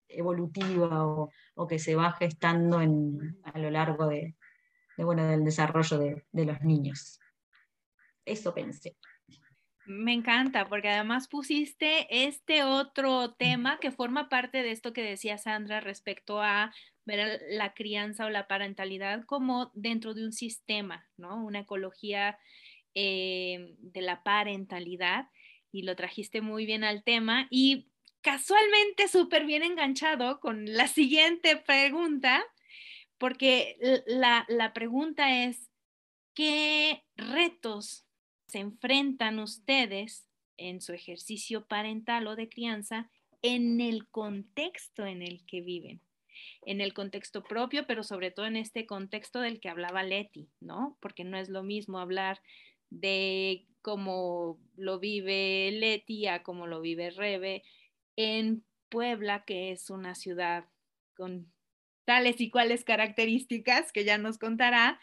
[0.06, 4.36] evolutiva o, que se va gestando en, a lo largo de,
[4.98, 7.18] bueno, del desarrollo de, de los niños.
[8.24, 8.96] Eso pensé.
[9.86, 15.36] Me encanta, porque además pusiste este otro tema que forma parte de esto que decía
[15.36, 16.72] Sandra respecto a
[17.04, 21.44] ver la crianza o la parentalidad como dentro de un sistema, ¿no?
[21.44, 22.38] Una ecología
[22.94, 25.28] eh, de la parentalidad
[25.70, 27.88] y lo trajiste muy bien al tema y
[28.22, 32.42] casualmente súper bien enganchado con la siguiente pregunta,
[33.18, 35.70] porque la, la pregunta es,
[36.34, 38.03] ¿qué retos
[38.54, 43.10] se enfrentan ustedes en su ejercicio parental o de crianza
[43.42, 46.00] en el contexto en el que viven,
[46.64, 50.96] en el contexto propio, pero sobre todo en este contexto del que hablaba Leti, ¿no?
[51.00, 52.42] Porque no es lo mismo hablar
[52.90, 57.64] de cómo lo vive Leti a cómo lo vive Rebe
[58.14, 60.66] en Puebla, que es una ciudad
[61.16, 61.52] con
[62.04, 65.00] tales y cuales características que ya nos contará,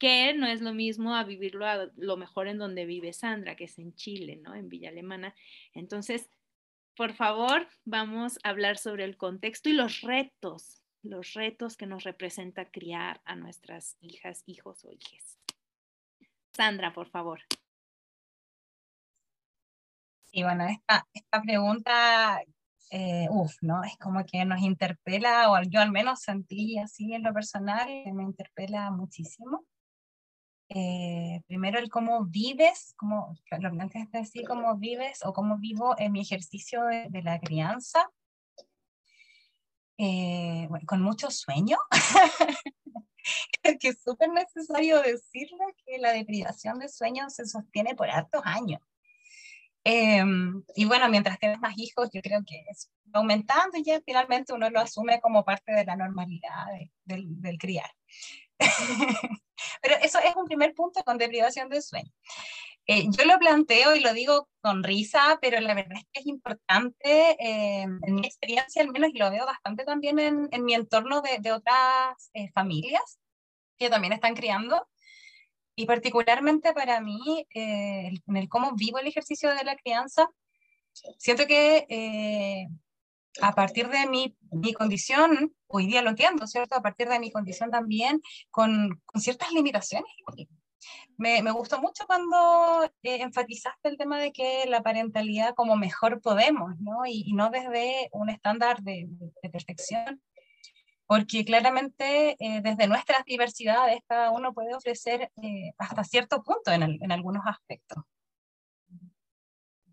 [0.00, 3.64] que no es lo mismo a vivirlo a lo mejor en donde vive Sandra, que
[3.64, 4.54] es en Chile, ¿no?
[4.54, 5.34] En Villa Alemana.
[5.74, 6.30] Entonces,
[6.96, 12.04] por favor, vamos a hablar sobre el contexto y los retos, los retos que nos
[12.04, 15.38] representa criar a nuestras hijas, hijos o hijas.
[16.54, 17.42] Sandra, por favor.
[20.32, 22.40] Sí, bueno, esta, esta pregunta,
[22.90, 23.84] eh, uff, ¿no?
[23.84, 28.22] Es como que nos interpela, o yo al menos sentí así en lo personal, me
[28.22, 29.66] interpela muchísimo.
[30.72, 36.12] Eh, primero el cómo vives, cómo, lo planteas así, cómo vives o cómo vivo en
[36.12, 38.08] mi ejercicio de, la crianza,
[39.98, 41.76] eh, con mucho sueño.
[43.80, 48.80] que es súper necesario decirle que la deprivación de sueño se sostiene por hartos años.
[49.82, 54.52] Em, y bueno, mientras tienes más hijos, yo creo que es aumentando y ya finalmente
[54.52, 56.66] uno lo asume como parte de la normalidad
[57.04, 57.90] del, del criar.
[59.82, 62.10] Pero eso es un primer punto con deprivación de sueño.
[62.86, 66.26] Eh, yo lo planteo y lo digo con risa, pero la verdad es que es
[66.26, 70.74] importante, eh, en mi experiencia al menos, y lo veo bastante también en, en mi
[70.74, 73.20] entorno de, de otras eh, familias
[73.78, 74.88] que también están criando,
[75.76, 80.28] y particularmente para mí, en el cómo vivo el ejercicio de la crianza,
[81.16, 82.66] siento que
[83.40, 86.76] a partir de mi, mi, condición, hoy día lo entiendo, ¿cierto?
[86.76, 88.20] A partir de mi condición también,
[88.50, 90.10] con, ciertas limitaciones.
[91.16, 96.20] Me, me, gustó mucho cuando eh, enfatizaste el tema de que la parentalidad como mejor
[96.22, 97.04] podemos, ¿no?
[97.06, 99.06] Y, y no desde un estándar de,
[99.42, 100.22] de, perfección.
[101.06, 107.12] porque claramente eh, desde nuestras diversidades cada uno puede ofrecer eh, hasta cierto punto en,
[107.12, 108.04] algunos aspectos.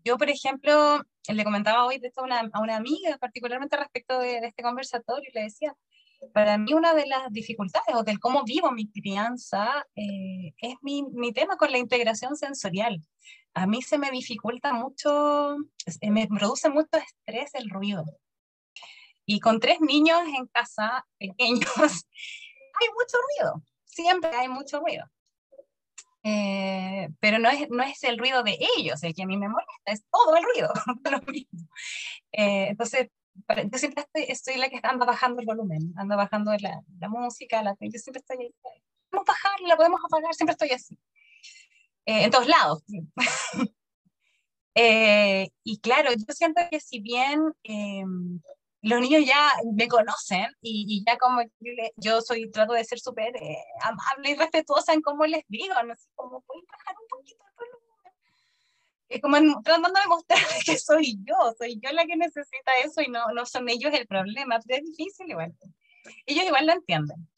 [0.04, 4.18] Yo, por ejemplo, le comentaba hoy de esto a una, a una amiga, particularmente respecto
[4.18, 5.74] de, de, este conversatorio, y le decía,
[6.32, 11.04] para mí una de las dificultades o del cómo vivo mi crianza eh, es mi,
[11.12, 13.00] mi, tema con la integración sensorial.
[13.54, 15.56] A mí se me dificulta mucho,
[16.02, 18.04] me produce mucho estrés el ruido.
[19.24, 25.04] Y con tres niños en casa, pequeños, hay mucho ruido, siempre hay mucho ruido.
[26.24, 29.48] Eh, pero no es, no es el ruido de ellos el que a mí me
[29.48, 30.72] molesta, es todo el ruido,
[31.10, 31.68] lo mismo.
[32.32, 33.08] Eh, entonces,
[33.70, 37.62] yo siempre estoy, estoy, la que anda bajando el volumen, anda bajando la, la música,
[37.62, 38.54] la, yo siempre estoy ahí,
[39.10, 40.98] podemos bajarla, podemos apagar, siempre estoy así,
[42.06, 42.82] eh, en todos lados.
[44.74, 48.40] eh, y claro, yo siento que si bien em,
[48.82, 53.00] los niños ya me conocen y, y ya como yo, yo, soy, trato de ser
[53.00, 57.08] súper eh, amable y respetuosa en cómo les digo, no sé, cómo pueden bajar un
[57.08, 58.12] poquito el volumen.
[59.08, 63.08] Es como tratando de mostrar que soy yo, soy yo la que necesita eso y
[63.08, 65.54] no, no son ellos el problema, pero es difícil igual.
[66.26, 67.28] Ellos igual lo entienden.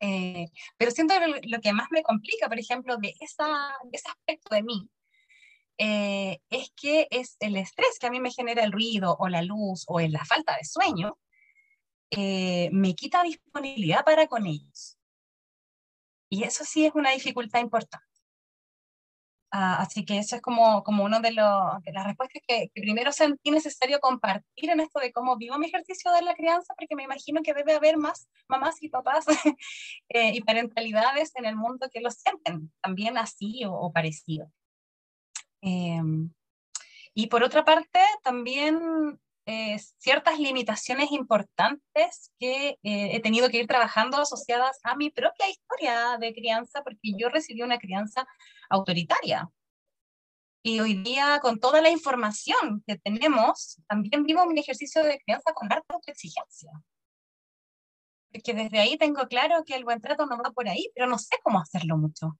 [0.00, 0.46] Eh,
[0.78, 3.46] pero siento lo, lo, que más me complica, por ejemplo, de, esa,
[3.84, 4.88] de ese aspecto de mí,
[5.82, 9.40] eh, es que es el estrés que a mí me genera el ruido o la
[9.40, 11.18] luz o la falta de sueño,
[12.10, 14.98] eh, me quita disponibilidad para con ellos.
[16.28, 18.04] Y eso sí es una dificultad importante.
[19.52, 23.50] Uh, así que eso es como, como uno de, de las respuestas que, primero sentí
[23.50, 27.40] necesario compartir en esto de cómo vivo mi ejercicio de la crianza, porque me imagino
[27.42, 29.24] que debe haber más mamás y papás
[30.10, 34.52] eh, y parentalidades en el mundo que lo sienten también así o parecido.
[35.62, 36.00] Eh,
[37.14, 43.66] y por otra parte, también eh, ciertas limitaciones importantes que eh, he tenido que ir
[43.66, 48.26] trabajando asociadas a mi propia historia de crianza, porque yo recibí una crianza
[48.68, 49.48] autoritaria.
[50.62, 55.52] Y hoy día, con toda la información que tenemos, también vivo mi ejercicio de crianza
[55.52, 56.70] con harta autoexigencia.
[58.32, 61.18] Porque desde ahí tengo claro que el buen trato no va por ahí, pero no
[61.18, 62.38] sé cómo hacerlo mucho.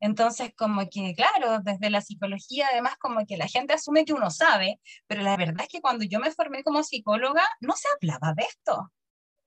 [0.00, 4.30] Entonces, como que, claro, desde la psicología, además, como que la gente asume que uno
[4.30, 8.32] sabe, pero la verdad es que cuando yo me formé como psicóloga, no se hablaba
[8.34, 8.90] de esto.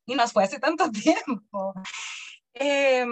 [0.05, 1.73] Y no fue hace tanto tiempo.
[2.53, 3.05] Eh,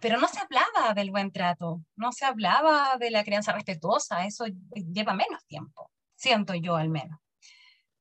[0.00, 4.44] pero no se hablaba del buen trato, no se hablaba de la crianza respetuosa, eso
[4.92, 7.18] lleva menos tiempo, siento yo al menos.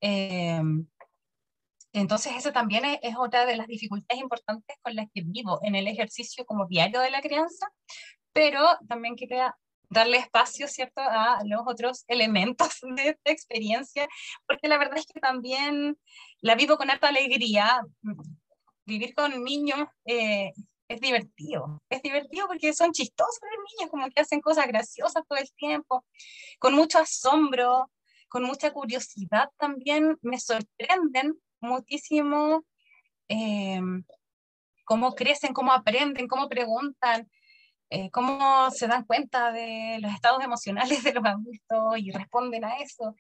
[0.02, 0.62] Eh,
[1.94, 5.76] entonces, eso también es, es, otra de las dificultades importantes con las que vivo en
[5.76, 7.68] el ejercicio como diario de la crianza,
[8.38, 9.58] pero también quería
[9.90, 14.08] darle espacio, ¿cierto?, a los otros elementos de esta experiencia,
[14.46, 15.98] porque la verdad es que también
[16.42, 17.82] la vivo con alta alegría.
[18.86, 20.52] Vivir con niños eh,
[20.88, 25.40] es divertido, es divertido porque son chistosos los niños, como que hacen cosas graciosas todo
[25.40, 26.06] el tiempo,
[26.60, 27.92] con mucho asombro,
[28.30, 32.64] con mucha curiosidad también, me sorprenden muchísimo
[33.30, 33.82] eh,
[34.86, 37.28] cómo crecen, cómo aprenden, cómo preguntan,
[37.90, 42.78] eh, cómo se dan cuenta de los estados emocionales de los adultos y responden a
[42.78, 43.16] eso.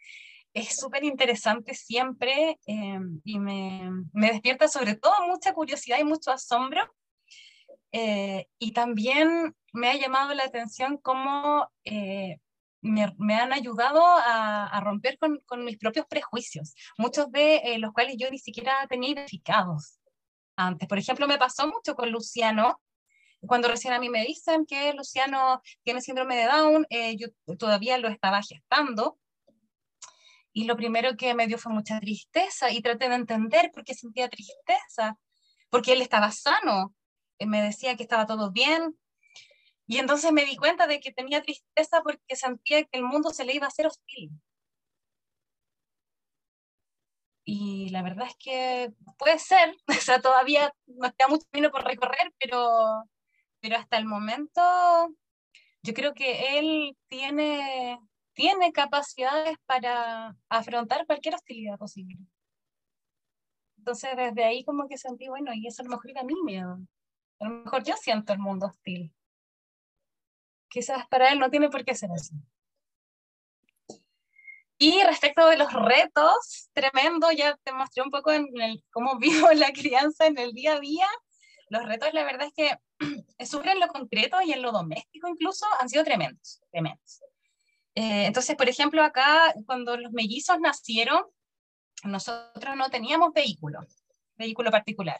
[0.53, 6.31] Es súper interesante siempre eh, y me, me, despierta sobre todo mucha curiosidad y mucho
[6.31, 6.81] asombro.
[7.91, 12.37] Eh, y también me ha llamado la atención cómo eh,
[12.81, 17.79] me, me, han ayudado a, a romper con, con, mis propios prejuicios, muchos de eh,
[17.79, 19.99] los cuales yo ni siquiera tenía identificados
[20.55, 20.87] antes.
[20.87, 22.79] Por ejemplo, me pasó mucho con Luciano,
[23.47, 27.27] cuando recién a mí me dicen que Luciano tiene síndrome de Down, eh, yo
[27.57, 29.17] todavía lo estaba gestando.
[30.53, 33.93] Y lo primero que me dio fue mucha tristeza y traté de entender por qué
[33.93, 35.17] sentía tristeza,
[35.69, 36.95] porque él estaba sano,
[37.39, 38.97] eh, me decía que estaba todo bien.
[39.87, 43.45] Y entonces me di cuenta de que tenía tristeza porque sentía que el mundo se
[43.45, 44.31] le iba a hacer hostil.
[47.45, 51.85] Y la verdad es que puede ser, o sea, todavía nos queda mucho camino por
[51.85, 53.03] recorrer, pero
[53.67, 54.61] pero hasta el momento
[55.83, 57.99] yo creo que él tiene,
[58.31, 62.17] tiene capacidades para afrontar cualquier hostilidad posible.
[63.77, 66.79] Entonces desde ahí como que sentí, bueno, y eso a lo mejor era mi miedo.
[67.41, 69.13] A lo mejor yo siento el mundo hostil.
[70.69, 72.35] Quizás para él no tiene por qué ser así.
[74.77, 79.51] Y respecto de los retos, tremendo, ya te mostré un poco en el, cómo vivo
[79.51, 81.07] la crianza en el día a día.
[81.69, 82.77] Los retos, la verdad es que
[83.45, 87.21] súper en lo concreto y en lo doméstico incluso, han sido tremendos, tremendos.
[87.95, 91.23] Eh, entonces, por ejemplo, acá, cuando los mellizos nacieron,
[92.03, 93.79] nosotros no teníamos vehículo,
[94.35, 95.17] vehículo particular.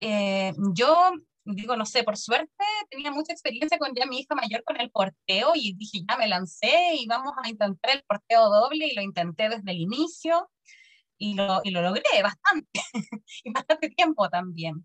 [0.00, 1.12] Eh, yo
[1.44, 4.90] digo, no sé, por suerte tenía mucha experiencia con ya mi hija mayor con el
[4.90, 9.02] porteo y dije, ya me lancé y vamos a intentar el porteo doble y lo
[9.02, 10.50] intenté desde el inicio
[11.18, 12.80] y lo, y lo logré bastante,
[13.44, 14.84] y bastante tiempo también.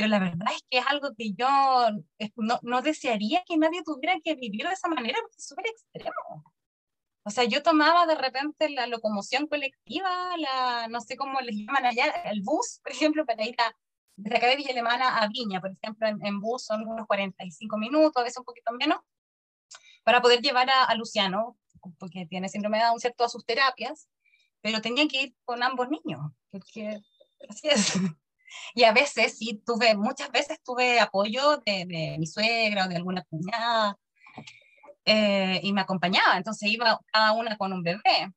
[0.00, 1.46] Pero la verdad es que es algo que yo
[2.36, 6.54] no, no desearía que nadie tuviera que vivir de esa manera porque es súper extremo.
[7.22, 11.84] O sea, yo tomaba de repente la locomoción colectiva, la, no sé cómo les llaman
[11.84, 13.76] allá, el bus, por ejemplo, para ir a,
[14.16, 18.16] desde acá de Villa Alemana a Viña, por ejemplo, en, bus son unos 45 minutos,
[18.16, 19.00] a veces un poquito menos,
[20.02, 21.58] para poder llevar a, Luciano,
[21.98, 24.08] porque tiene síndrome de Down, cierto, a sus terapias,
[24.62, 26.20] pero tenía que ir con ambos niños,
[26.50, 27.02] porque
[27.50, 27.92] así es.
[28.74, 32.96] Y a veces sí tuve, muchas veces tuve apoyo de, de mi suegra o de
[32.96, 33.96] alguna cuñada,
[35.04, 38.32] eh, y me acompañaba, entonces iba cada una con un bebé.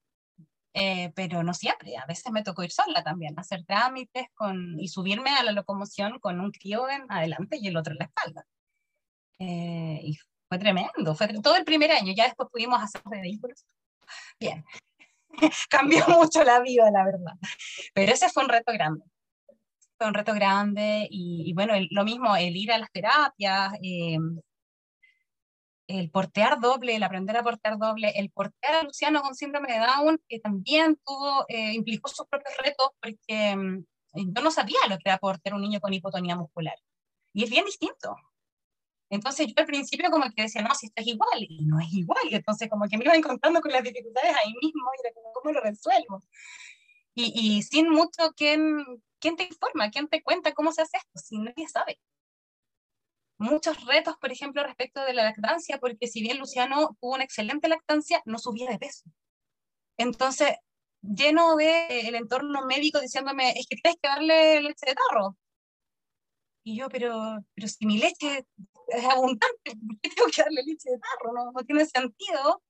[0.75, 4.87] Eh, pero no siempre, a veces me tocó ir sola también, hacer trámites con, y
[4.87, 8.45] subirme a la locomoción con un crío en adelante y el otro en la espalda.
[9.37, 10.17] Eh, y
[10.49, 13.65] fue tremendo, fue todo el primer año, ya después pudimos hacer de vehículos.
[14.39, 14.65] Bien,
[15.69, 17.33] cambió mucho la vida, la verdad.
[17.93, 19.05] Pero ese fue un reto grande.
[19.97, 24.17] Fue un reto grande y, bueno, lo mismo, el ir a las terapias, eh,
[25.87, 29.79] el portear doble, el aprender a portear doble, el portear a Luciano con síndrome de
[29.79, 33.85] Down, que también tuvo, eh, implicó sus propios retos, porque mm,
[34.33, 36.75] yo no sabía lo que era portear un niño con hipotonía muscular.
[37.33, 38.15] Y es bien distinto.
[39.09, 41.91] Entonces yo al principio como que decía, no, si esto es igual, y no es
[41.93, 42.23] igual.
[42.29, 45.33] Y entonces como que me iba encontrando con las dificultades ahí mismo, y era como,
[45.33, 46.23] ¿cómo lo resuelvo?
[47.15, 48.83] Y, y sin mucho, ¿quién,
[49.23, 49.89] ¿quién te informa?
[49.89, 51.19] ¿Quién te cuenta cómo se hace esto?
[51.19, 51.99] Si nadie sabe
[53.37, 57.67] muchos retos, por ejemplo, respecto de la lactancia, porque si bien Luciano tuvo una excelente
[57.67, 59.03] lactancia, no subía de peso.
[59.97, 60.55] Entonces,
[61.01, 65.37] lleno de eh, el entorno médico diciéndome, es que tienes que darle leche de tarro.
[66.63, 68.45] Y yo, pero, pero si mi leche
[68.87, 71.33] es abundante, ¿por qué tengo que darle leche de tarro?
[71.33, 72.63] No, no tiene sentido.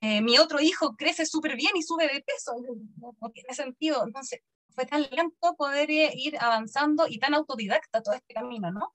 [0.00, 2.54] Eh, mi otro hijo crece súper bien y sube de peso,
[3.00, 4.04] no, no, tiene sentido.
[4.04, 4.40] Entonces,
[4.74, 8.94] fue tan lento poder ir avanzando y tan autodidacta todo este camino, ¿no?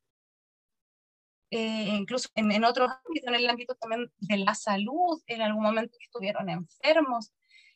[1.50, 5.64] Eh, incluso en, en, otros ámbitos, en el ámbito también de la salud, en algún
[5.64, 7.32] momento estuvieron enfermos,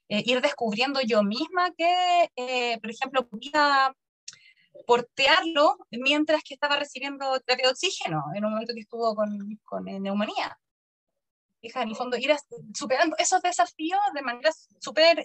[0.10, 3.96] eh, ir descubriendo yo misma que, eh, por ejemplo, podía
[4.86, 9.86] portearlo mientras que estaba recibiendo terapia de oxígeno, en un momento que estuvo con, con
[9.86, 10.60] neumonía.
[11.62, 12.36] Fija, en el fondo, ir
[12.74, 15.24] superando esos desafíos de manera súper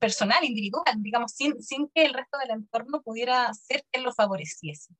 [0.00, 4.94] personal, individual, digamos, sin, sin que el resto del entorno pudiera ser que lo favoreciese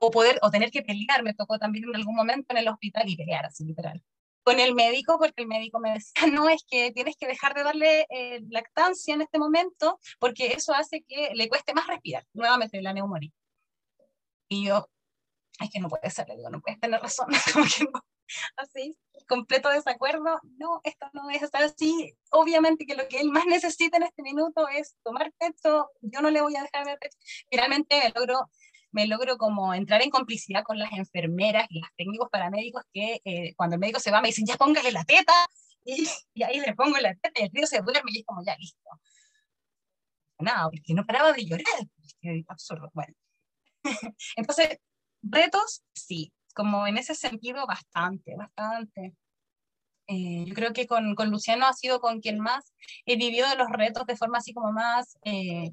[0.00, 3.08] o poder o tener que pelear, me tocó también en algún momento en el hospital
[3.08, 4.02] y pelear así literal
[4.48, 7.64] con el médico porque el médico me decía, no, es que tienes que dejar de
[7.64, 12.80] darle eh, lactancia en este momento porque eso hace que le cueste más respirar, nuevamente
[12.80, 13.30] la neumonía.
[14.48, 14.88] Y yo,
[15.60, 18.02] es que no puede ser, le digo, no puedes tener razón, como que no,
[18.56, 18.96] así,
[19.28, 24.04] completo desacuerdo, no, esto no es así, obviamente que lo que él más necesita en
[24.04, 27.18] este minuto es tomar pecho, yo no le voy a dejar de pecho.
[27.50, 28.48] Finalmente me logro
[28.90, 33.54] me logro como entrar en complicidad con las enfermeras y los técnicos paramédicos que eh,
[33.54, 35.32] cuando el médico se va me dicen, ya póngale la teta,
[35.84, 38.42] y, y, ahí le pongo la teta y el río se duerme y es como,
[38.44, 38.78] ya listo.
[40.38, 41.66] Nada, porque no paraba de llorar,
[42.20, 42.90] es absurdo.
[42.94, 43.14] Bueno,
[44.36, 44.78] entonces,
[45.22, 49.14] retos, sí, como en ese sentido, bastante, bastante.
[50.08, 52.72] Eh, yo creo que con, con, Luciano ha sido con quien más
[53.04, 55.72] he vivido los retos de forma así como más eh,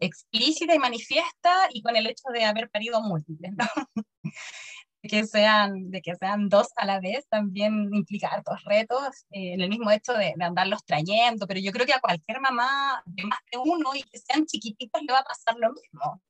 [0.00, 3.66] explícita y manifiesta y con el hecho de haber parido múltiples, ¿no?
[5.02, 9.60] que sean, de que sean dos a la vez también implica hartos retos eh, en
[9.60, 13.24] el mismo hecho de, de, andarlos trayendo, pero yo creo que a cualquier mamá de
[13.24, 16.22] más de uno y que sean chiquititos le va a pasar lo mismo.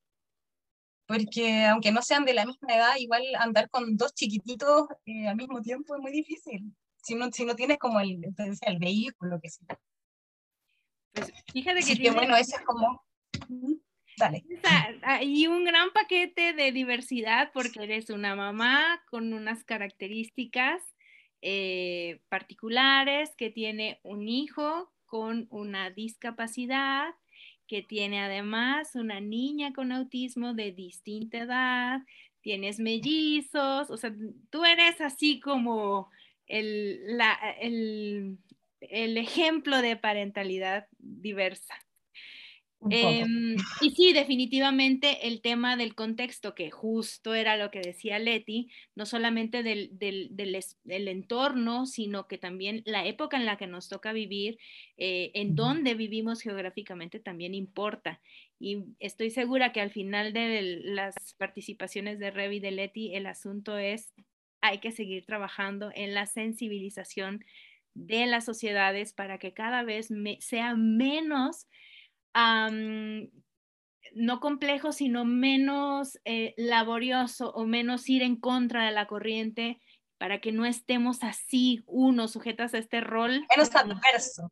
[1.07, 5.37] Porque aunque no sean de la misma edad, igual andar con dos chiquititos eh, al
[5.37, 6.75] mismo tiempo es muy difícil.
[7.03, 8.21] Si no, si no tienes como el,
[8.63, 9.79] el vehículo que sea.
[11.13, 13.05] Pues fíjate que, que bueno, eso es como
[14.17, 14.45] Dale.
[15.23, 20.83] Y un gran paquete de diversidad porque eres una mamá con unas características
[21.43, 27.15] eh, particulares, que tiene un hijo con una discapacidad,
[27.67, 32.01] que tiene además una niña con autismo de distinta edad,
[32.41, 34.15] tienes mellizos, o sea,
[34.51, 36.11] tú eres así como
[36.47, 38.39] el, la, el,
[38.81, 41.75] el ejemplo de parentalidad diversa.
[42.91, 48.69] Em, y sí, definitivamente el tema del contexto, que justo era lo que decía Leti,
[48.95, 53.89] no solamente del, del, del, entorno, sino que también la época en la que nos
[53.89, 54.59] toca vivir,
[54.97, 58.21] eh, en donde vivimos geográficamente también importa.
[58.61, 63.27] Y estoy segura que al final de las participaciones de Revi y de Leti, el
[63.27, 64.13] asunto es,
[64.61, 67.45] hay que seguir trabajando en la sensibilización
[67.95, 70.09] de las sociedades para que cada vez
[70.41, 71.67] sea menos,
[72.35, 79.81] no complejo, sino menos eh, laborioso o menos ir en contra de la corriente
[80.19, 83.47] para que no estemos así, uno, sujetas a este rol.
[83.55, 84.51] Menos adverso.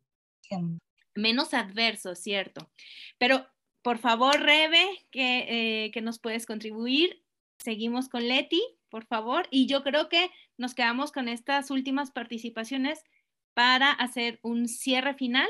[1.15, 2.69] Menos adverso, cierto.
[3.17, 3.47] Pero
[3.81, 7.23] por favor, Rebe, que, eh, que nos puedes contribuir.
[7.57, 9.47] Seguimos con Leti, por favor.
[9.51, 13.03] Y yo creo que nos quedamos con estas últimas participaciones
[13.53, 15.47] para hacer un cierre final,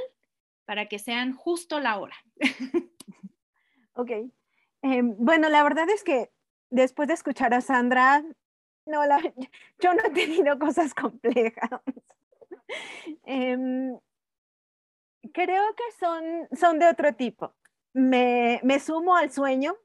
[0.65, 2.15] para que sean justo la hora.
[3.93, 4.11] ok.
[4.81, 6.31] Em, bueno, la verdad es que
[6.69, 8.23] después de escuchar a Sandra,
[8.85, 9.19] no, la,
[9.79, 11.69] yo no he tenido cosas complejas.
[13.25, 13.99] Em,
[15.31, 17.53] creo que son, son de otro tipo
[17.93, 19.77] me, sumo al sueño.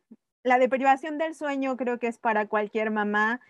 [0.43, 3.41] La deprivación del sueño creo que es para cualquier mamá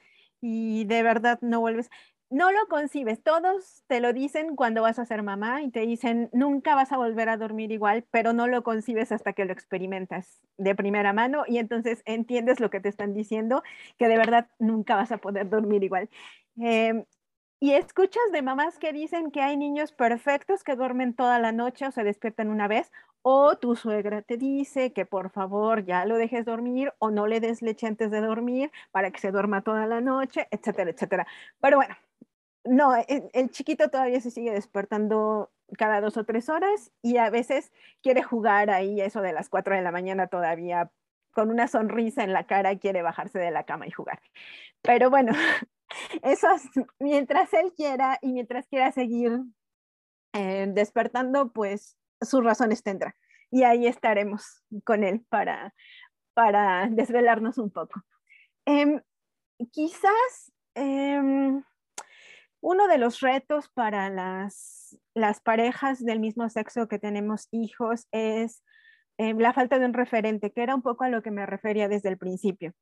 [0.40, 1.90] y de verdad no vuelves,
[2.30, 3.22] no lo concibes.
[3.22, 6.96] Todos te lo dicen cuando vas a ser mamá y te dicen, nunca vas a
[6.98, 11.44] volver a dormir igual, pero no lo concibes hasta que lo experimentas de primera mano
[11.46, 13.62] y entonces entiendes lo que te están diciendo,
[13.98, 16.10] que de verdad nunca vas a poder dormir igual.
[16.56, 17.04] Em,
[17.60, 21.86] y escuchas de mamás que dicen que hay niños perfectos que duermen toda la noche
[21.86, 26.16] o se despiertan una vez, o tu suegra te dice que por favor ya lo
[26.16, 29.86] dejes dormir o no le des leche antes de dormir para que se duerma toda
[29.86, 31.26] la noche, etcétera, etcétera.
[31.60, 31.96] Pero bueno,
[32.68, 37.72] no, el, chiquito todavía se sigue despertando cada dos o tres horas y a veces
[38.02, 40.90] quiere jugar ahí eso de las cuatro de la mañana todavía
[41.32, 44.20] con una sonrisa en la cara quiere bajarse de la cama y jugar.
[44.82, 45.32] Pero bueno,
[46.22, 49.40] eso es, mientras él quiera y mientras quiera seguir
[50.32, 53.16] eh, despertando, pues sus razones tendrá.
[53.50, 55.74] Y ahí estaremos con él para,
[56.34, 58.02] para desvelarnos un poco.
[58.66, 59.00] Em,
[59.72, 61.62] quizás em,
[62.60, 65.00] uno de los retos para las,
[65.44, 68.62] parejas del mismo sexo que tenemos hijos es
[69.18, 71.88] em, la falta de un referente, que era un poco a lo que me refería
[71.88, 72.72] desde el principio.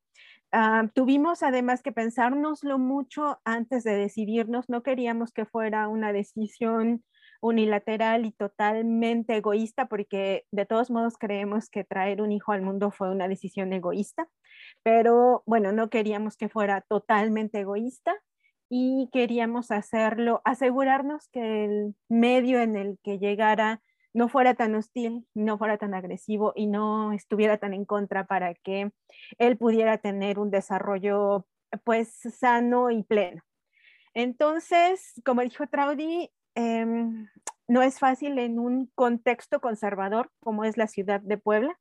[0.53, 7.05] Ah, tuvimos además que pensárnoslo mucho antes de decidirnos, no queríamos que fuera una decisión
[7.41, 12.91] unilateral y totalmente egoísta, porque de todos modos creemos que traer un hijo al mundo
[12.91, 14.29] fue una decisión egoísta,
[14.83, 18.15] pero bueno, no queríamos que fuera totalmente egoísta
[18.69, 23.83] y queríamos hacerlo, asegurarnos que el medio en el que llegara
[24.15, 28.55] no fuera tan hostil, no fuera tan agresivo y no estuviera tan en contra para
[28.55, 28.91] que
[29.39, 31.47] él pudiera tener un desarrollo
[31.85, 32.09] pues
[32.39, 33.43] sano y pleno.
[34.15, 37.29] Entonces, como dijo Traudy, Em,
[37.69, 41.79] no es fácil en un contexto conservador como es la ciudad de Puebla.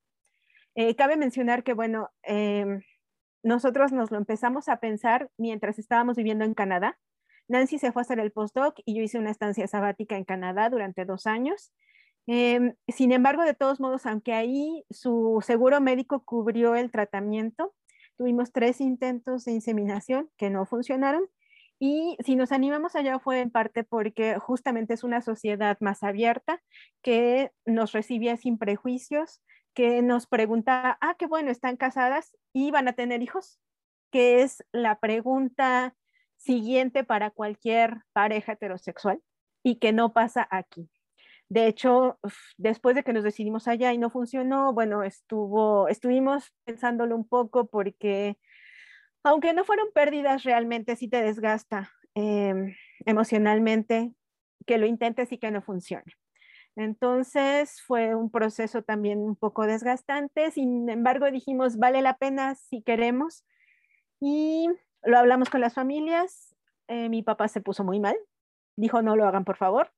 [0.76, 2.82] Eh, cabe mencionar que, bueno, em,
[3.46, 6.98] nosotros nos lo empezamos a pensar mientras estábamos viviendo en Canadá.
[7.48, 10.68] Nancy se fue a hacer el postdoc y yo hice una estancia sabática en Canadá
[10.72, 11.72] durante dos años.
[12.26, 17.76] Em, sin embargo, de todos modos, aunque ahí su seguro médico cubrió el tratamiento,
[18.18, 21.30] tuvimos tres intentos de inseminación que no funcionaron
[21.78, 26.64] y si nos animamos allá fue en parte porque justamente es una sociedad más abierta
[27.04, 29.42] que nos recibía sin prejuicios,
[29.76, 33.60] que nos preguntaba, ah, qué bueno, están casadas y van a tener hijos,
[34.10, 35.96] que es la pregunta
[36.38, 39.22] siguiente para cualquier pareja heterosexual
[39.62, 40.90] y que no pasa aquí.
[41.50, 42.18] De hecho,
[42.58, 47.68] después de que nos decidimos allá y no funcionó, bueno, estuvo, estuvimos pensándolo un poco
[47.68, 48.40] porque
[49.24, 54.14] aunque no fueron pérdidas realmente, sí te desgasta em, emocionalmente
[54.66, 56.14] que lo intentes y que no funcione.
[56.76, 62.82] Entonces fue un proceso también un poco desgastante, sin embargo dijimos, vale la pena si
[62.82, 63.46] queremos
[64.20, 64.68] y
[65.04, 66.56] lo hablamos con las familias.
[66.88, 68.18] Eh, mi papá se puso muy mal,
[68.76, 69.92] dijo no lo hagan por favor.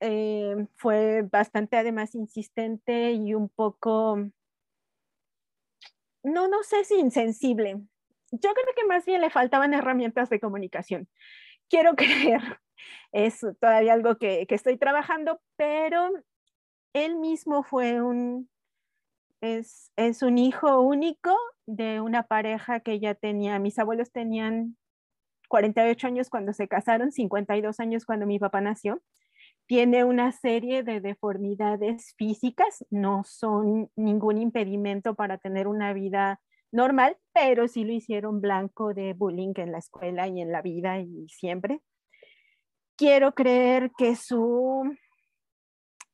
[0.00, 4.16] Em, fue bastante además insistente y un poco,
[6.22, 7.80] no, no sé si insensible,
[8.40, 11.08] yo creo que más bien le faltaban herramientas de comunicación.
[11.68, 12.60] Quiero creer,
[13.12, 16.10] es todavía algo que, estoy trabajando, pero
[16.92, 18.48] él mismo fue un,
[19.40, 24.76] es, es, un hijo único de una pareja que ya tenía, mis abuelos tenían
[25.48, 29.00] 48 años cuando se casaron, 52 años cuando mi papá nació.
[29.66, 37.16] Tiene una serie de deformidades físicas, no son ningún impedimento para tener una vida normal,
[37.32, 41.28] pero sí lo hicieron blanco de bullying en la escuela y en la vida y
[41.28, 41.80] siempre.
[42.96, 44.96] Quiero creer que su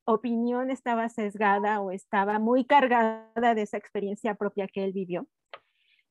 [0.05, 5.27] opinión estaba sesgada o estaba muy cargada de esa experiencia propia que él vivió.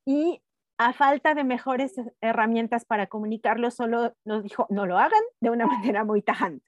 [0.05, 0.41] Y
[0.77, 5.67] a falta de mejores herramientas para comunicarlo, solo nos dijo, no lo hagan de una
[5.67, 6.65] manera muy tajante.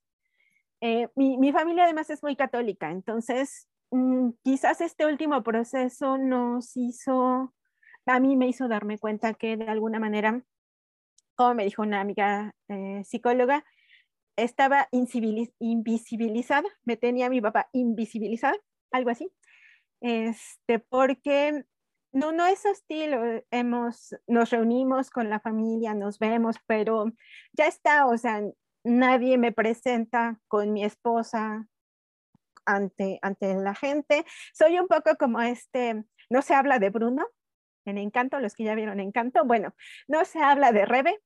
[0.81, 7.53] Eh, mi, familia además es muy católica, entonces mm, quizás este último proceso nos hizo,
[8.07, 10.41] a mí me hizo darme cuenta que de alguna manera,
[11.35, 13.63] como me dijo una amiga eh, psicóloga,
[14.35, 18.57] estaba invisibilizada, me tenía mi papá invisibilizada,
[18.91, 19.31] algo así,
[20.01, 21.65] este, porque
[22.11, 27.11] no, no es hostil, hemos, nos reunimos con la familia, nos vemos, pero
[27.53, 28.41] ya está, o sea,
[28.83, 31.67] nadie me presenta con mi esposa
[32.65, 34.25] ante, ante la gente.
[34.53, 37.27] Soy un poco como este, no se habla de Bruno
[37.85, 39.73] en Encanto, los que ya vieron Encanto, bueno,
[40.07, 41.19] no se habla de Rebe.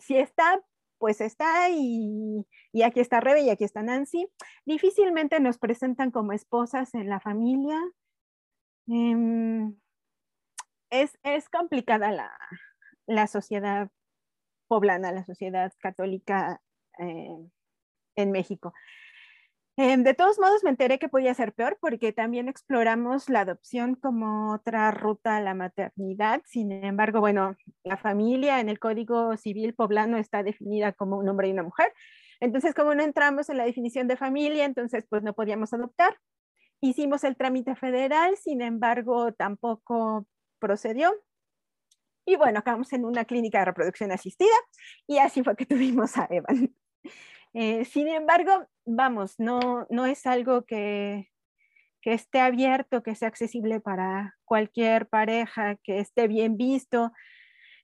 [0.00, 0.60] Si está,
[1.02, 4.28] pues está y, y aquí está Rebe y aquí está Nancy.
[4.64, 7.76] Difícilmente nos presentan como esposas en la familia.
[8.86, 9.74] Em,
[10.90, 12.30] es, es, complicada la,
[13.08, 13.90] la sociedad
[14.68, 16.62] poblana, la sociedad católica
[17.00, 17.48] eh,
[18.14, 18.72] en México.
[19.78, 23.94] Em, de todos modos, me enteré que podía ser peor porque también exploramos la adopción
[23.94, 26.42] como otra ruta a la maternidad.
[26.44, 31.48] Sin embargo, bueno, la familia en el Código Civil poblano está definida como un hombre
[31.48, 31.92] y una mujer.
[32.40, 36.18] Entonces, como no entramos en la definición de familia, entonces pues no podíamos adoptar.
[36.82, 40.26] Hicimos el trámite federal, sin embargo, tampoco
[40.58, 41.14] procedió.
[42.26, 44.54] Y bueno, acabamos en una clínica de reproducción asistida
[45.06, 46.74] y así fue que tuvimos a Evan.
[47.54, 51.30] Eh, sin embargo, vamos, no, no es algo que,
[52.00, 57.12] que esté abierto, que sea accesible para cualquier pareja, que esté bien visto.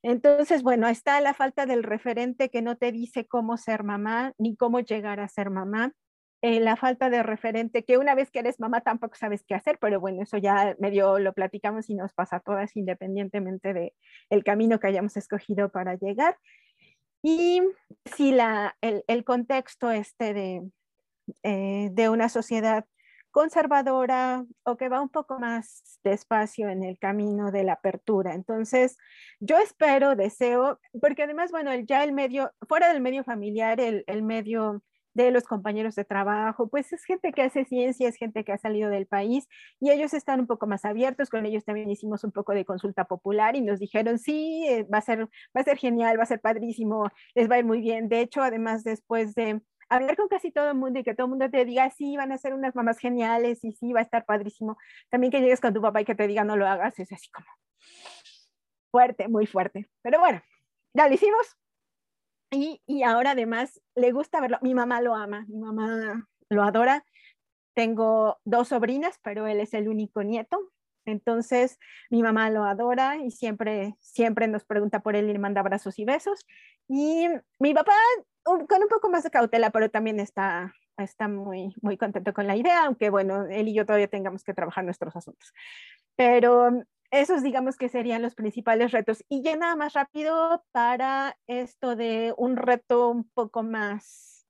[0.02, 4.56] Entonces, bueno, está la falta del referente que no te dice cómo ser mamá ni
[4.56, 5.92] cómo llegar a ser mamá.
[6.40, 9.76] Eh, la falta de referente, que una vez que eres mamá tampoco sabes qué hacer,
[9.80, 13.92] pero bueno, eso ya medio lo platicamos y nos pasa a todas independientemente del
[14.30, 16.38] el camino que hayamos escogido para llegar.
[17.22, 17.62] Y
[18.04, 20.70] si la, el, contexto este de,
[21.42, 22.84] eh, de una sociedad
[23.30, 28.34] conservadora o que va un poco más despacio en el camino de la apertura.
[28.34, 28.96] Entonces,
[29.40, 34.22] yo espero, deseo, porque además, bueno, ya el medio, fuera del medio familiar, el, el
[34.22, 34.82] medio
[35.14, 38.58] de los compañeros de trabajo, pues es gente que hace ciencia, es gente que ha
[38.58, 39.48] salido del país
[39.80, 43.04] y ellos están un poco más abiertos, con ellos también hicimos un poco de consulta
[43.04, 46.26] popular y nos dijeron, sí, eh, va a ser, va a ser genial, va a
[46.26, 48.08] ser padrísimo, les va a ir muy bien.
[48.08, 51.30] De hecho, además, después de hablar con casi todo el mundo y que todo el
[51.30, 54.24] mundo te diga, sí, van a ser unas mamás geniales y sí, va a estar
[54.24, 54.76] padrísimo.
[55.10, 57.30] También que llegues con tu papá y que te diga, no lo hagas, es así
[57.30, 57.46] como
[58.90, 59.88] fuerte, muy fuerte.
[60.02, 60.42] Pero bueno,
[60.94, 61.56] ya lo hicimos,
[62.50, 64.58] y, y, ahora además le gusta verlo.
[64.62, 67.04] Mi mamá lo ama, mi mamá lo adora.
[67.74, 70.72] Tengo dos sobrinas, pero él es el único nieto.
[71.04, 71.78] Entonces,
[72.10, 75.98] mi mamá lo adora y siempre, siempre nos pregunta por él y le manda abrazos
[75.98, 76.44] y besos.
[76.88, 77.26] Y
[77.58, 77.92] mi papá,
[78.44, 82.56] con un poco más de cautela, pero también está, está muy, muy contento con la
[82.56, 85.52] idea, aunque bueno, él y yo todavía tengamos que trabajar nuestros asuntos.
[86.16, 89.24] Pero esos digamos que serían los principales retos.
[89.28, 94.46] Y ya nada más rápido para esto de un reto un poco más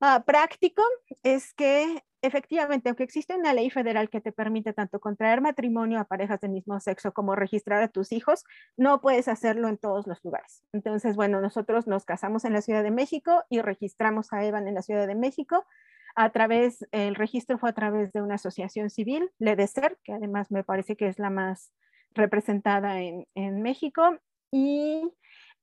[0.00, 0.82] ah, práctico,
[1.22, 6.04] es que efectivamente, aunque existe una ley federal que te permite tanto contraer matrimonio a
[6.04, 8.44] parejas del mismo sexo como registrar a tus hijos,
[8.76, 10.62] no puedes hacerlo en todos los lugares.
[10.72, 14.74] Entonces, bueno, nosotros nos casamos en la Ciudad de México y registramos a Evan en
[14.74, 15.66] la Ciudad de México
[16.14, 20.64] a través, el registro fue a través de una asociación civil, LEDESER, que además me
[20.64, 21.72] parece que es la más
[22.12, 24.18] representada en, en México.
[24.50, 25.02] Y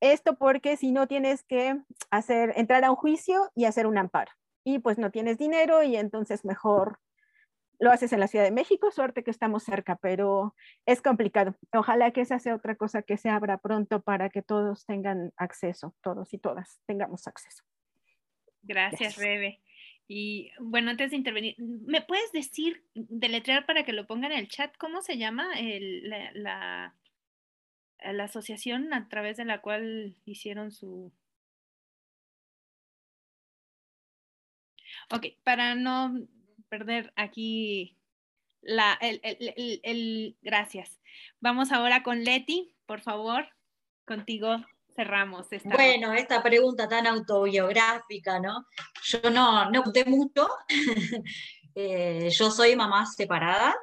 [0.02, 1.80] esto porque si no tienes que
[2.10, 4.32] hacer, entrar a un juicio y hacer un amparo.
[4.64, 7.00] Y pues no tienes dinero y entonces mejor
[7.82, 11.56] lo haces en la Ciudad de México, suerte que estamos cerca, pero es complicado.
[11.74, 15.96] Ojalá que esa sea otra cosa que se abra pronto para que todos tengan acceso,
[16.02, 17.64] todos y todas tengamos acceso.
[18.62, 19.62] Gracias, Rebe.
[20.14, 24.50] Y bueno, antes de intervenir, ¿me puedes decir, deletrear para que lo pongan en el
[24.50, 26.96] chat, cómo se llama la, la,
[28.12, 31.14] la asociación a través de la cual hicieron su...
[35.12, 36.28] Ok, para no
[36.68, 37.96] perder aquí
[38.60, 41.00] la, el, el, el, gracias.
[41.40, 43.48] Vamos ahora con Leti, por favor,
[44.04, 44.58] contigo
[44.96, 45.70] cerramos esta.
[45.70, 48.66] Bueno, esta pregunta tan autobiográfica, ¿no?
[49.04, 50.48] Yo no, no conté mucho.
[51.74, 53.74] Eh, yo soy mamá separada,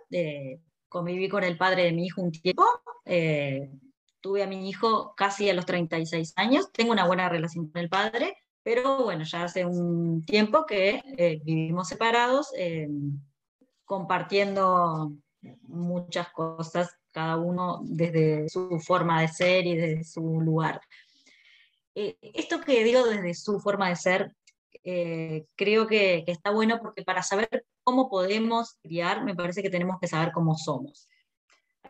[0.91, 2.65] conviví con el padre de mi hijo un tiempo.
[3.07, 3.71] Eh,
[4.21, 6.73] tuve a mi hijo casi a los 36 años.
[6.73, 11.41] Tengo una buena relación con el padre, pero bueno, ya hace un tiempo que eh,
[11.45, 12.89] vivimos separados, eh,
[13.85, 15.13] compartiendo
[15.63, 20.81] muchas cosas, cada uno desde su forma de ser y desde su lugar.
[21.95, 24.33] esto que digo desde su forma de ser,
[25.57, 29.99] creo que, que está bueno porque para saber cómo podemos criar, me parece que tenemos
[30.01, 31.09] que saber cómo somos.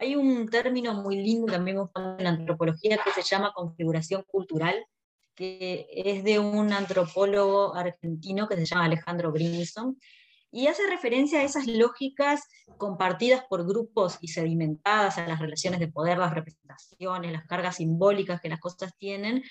[0.01, 4.87] Hay un término muy lindo también en la antropología que se llama configuración cultural,
[5.35, 9.99] que es de un antropólogo argentino que se llama Alejandro Brinson,
[10.51, 12.43] y hace referencia a esas lógicas
[12.79, 18.41] compartidas por grupos y sedimentadas a las relaciones de poder, las representaciones, las cargas simbólicas
[18.41, 19.43] que las cosas tienen,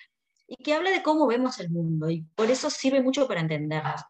[0.48, 4.04] y que habla de cómo vemos el mundo, y por eso sirve mucho para entenderlas.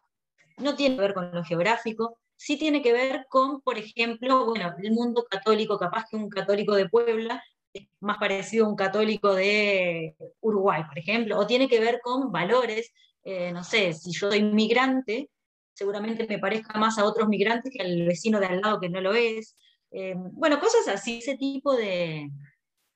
[0.56, 4.72] No tiene que ver con lo geográfico, sí tiene que ver con, por ejemplo, bueno,
[4.82, 9.34] el mundo católico, capaz que un católico de Puebla es más parecido a un católico
[9.34, 12.92] de Uruguay, por ejemplo, o tiene que ver con valores,
[13.24, 15.30] eh, no sé, si yo soy migrante,
[15.78, 19.00] seguramente me parezca más a otros migrantes que al vecino de al lado que no
[19.00, 19.56] lo es.
[19.92, 22.28] Eh, bueno, cosas así, ese tipo de,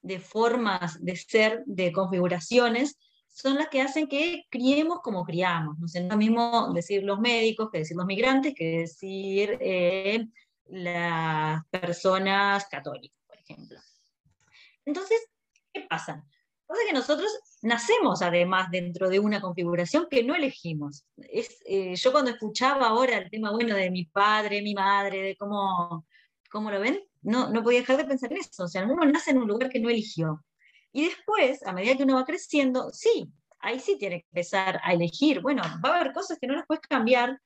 [0.03, 5.79] de formas de ser, de configuraciones, son las que hacen que criemos como criamos.
[5.79, 10.27] No es lo mismo decir los médicos que decir los migrantes, que decir eh,
[10.67, 13.79] las personas católicas, por ejemplo.
[14.85, 15.21] Entonces,
[15.73, 16.27] ¿qué pasa?
[16.73, 21.05] Pasa que nosotros nacemos además dentro de una configuración que no elegimos.
[21.19, 25.37] Es, eh, yo cuando escuchaba ahora el tema bueno de mi padre, mi madre, de
[25.37, 26.07] cómo,
[26.51, 28.65] cómo lo ven, no, no podía dejar de pensar en eso.
[28.65, 30.43] O sea, uno nace en un lugar que no eligió.
[30.93, 34.95] Y después, a medida que uno va creciendo, sí, ahí sí tiene que empezar a
[34.95, 35.43] elegir.
[35.43, 37.39] Bueno, va a haber cosas que no las puedes cambiar.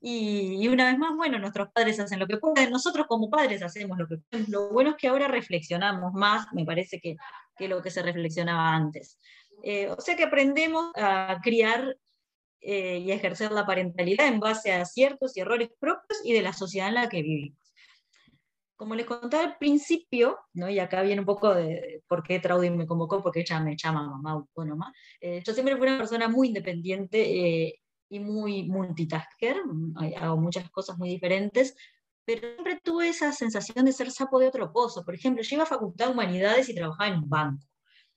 [0.00, 3.96] Y, una vez más, bueno, nuestros padres hacen lo que pueden, nosotros como padres hacemos
[3.96, 4.50] lo que pueden.
[4.50, 7.14] Lo bueno es que ahora reflexionamos más, me parece que,
[7.56, 9.18] que lo que se reflexionaba antes.
[9.62, 11.96] Eh, o sea que aprendemos a criar
[12.64, 16.52] eh, y ejercer la parentalidad en base a ciertos y errores propios y de la
[16.52, 17.58] sociedad en la que vivimos.
[18.76, 20.70] Como les contaba al principio, ¿no?
[20.70, 24.08] y acá viene un poco de por qué Traudy me convocó, porque ella me llama
[24.08, 29.56] mamá autónoma, eh, yo siempre fui una persona muy independiente eh, y muy multitasker,
[30.20, 31.74] hago muchas cosas muy diferentes,
[32.24, 35.04] pero siempre tuve esa sensación de ser sapo de otro pozo.
[35.04, 37.66] Por ejemplo, yo iba a Facultad de Humanidades y trabajaba en un banco.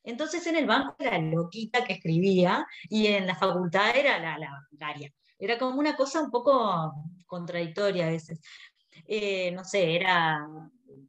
[0.03, 4.51] Entonces en el banco era loquita que escribía y en la facultad era la, la
[4.72, 5.12] bancaria.
[5.39, 6.93] Era como una cosa un poco
[7.26, 8.39] contradictoria a veces.
[9.08, 10.47] Eh, no sé, era,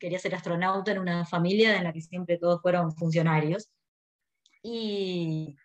[0.01, 3.69] quería ser astronauta en una familia en la que siempre todos fueron funcionarios.
[4.63, 5.57] Y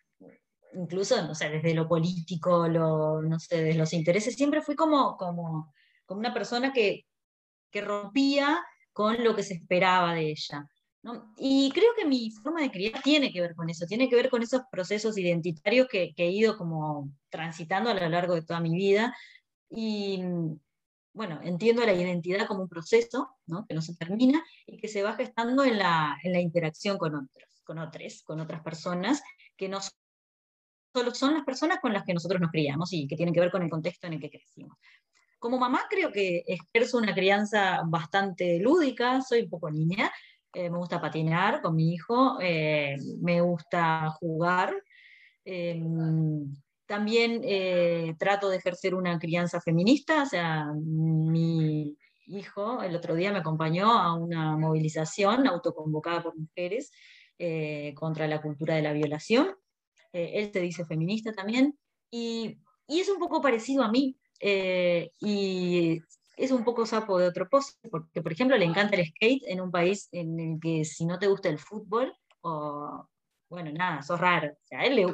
[0.74, 5.16] incluso, no sé, desde lo político, lo, no sé, desde los intereses, siempre fui como,
[5.16, 5.72] como,
[6.06, 7.06] como una persona que,
[7.72, 8.62] que rompía
[8.92, 10.68] con lo que se esperaba de ella.
[11.36, 14.30] Y creo que mi forma de criar tiene que ver con eso, tiene que ver
[14.30, 18.60] con esos procesos identitarios que, que, he ido como transitando a lo largo de toda
[18.60, 19.12] mi vida.
[19.68, 20.22] Y,
[21.12, 23.66] bueno, entiendo la identidad como un proceso ¿no?
[23.66, 27.14] que no se termina y que se va gestando en la, en la interacción con
[27.14, 29.22] otros, con otros, con otras personas
[29.56, 29.80] que no
[30.94, 33.50] solo son las personas con las que nosotros nos criamos y que tienen que ver
[33.50, 34.76] con el contexto en el que crecimos.
[35.42, 40.08] Como mamá creo que ejerzo una crianza bastante lúdica, soy un poco niña,
[40.52, 44.72] eh, me gusta patinar con mi hijo, eh, me gusta jugar,
[45.44, 46.46] em,
[46.86, 53.32] también eh, trato de ejercer una crianza feminista, o sea, mi hijo el otro día
[53.32, 56.92] me acompañó a una movilización autoconvocada por mujeres
[57.96, 59.56] contra la cultura de la violación.
[60.12, 61.76] Él se dice feminista también,
[62.12, 66.02] y, es un poco parecido a mí, y
[66.36, 69.60] es un poco sapo de otro pozo, porque por ejemplo le encanta el skate en
[69.60, 73.08] un país en el que si no te gusta el fútbol, o
[73.48, 74.52] bueno, nada, sos raro.
[74.52, 75.06] O sea, a él le,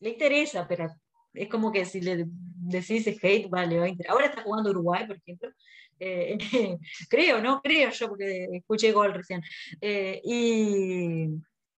[0.00, 0.88] le interesa, pero
[1.32, 5.16] es como que si le decís hate, vale, va a Ahora está jugando Uruguay, por
[5.16, 5.50] ejemplo.
[5.98, 6.36] Eh,
[7.08, 7.60] creo, ¿no?
[7.62, 9.42] Creo yo, porque escuché gol recién.
[9.80, 11.28] Eh, y,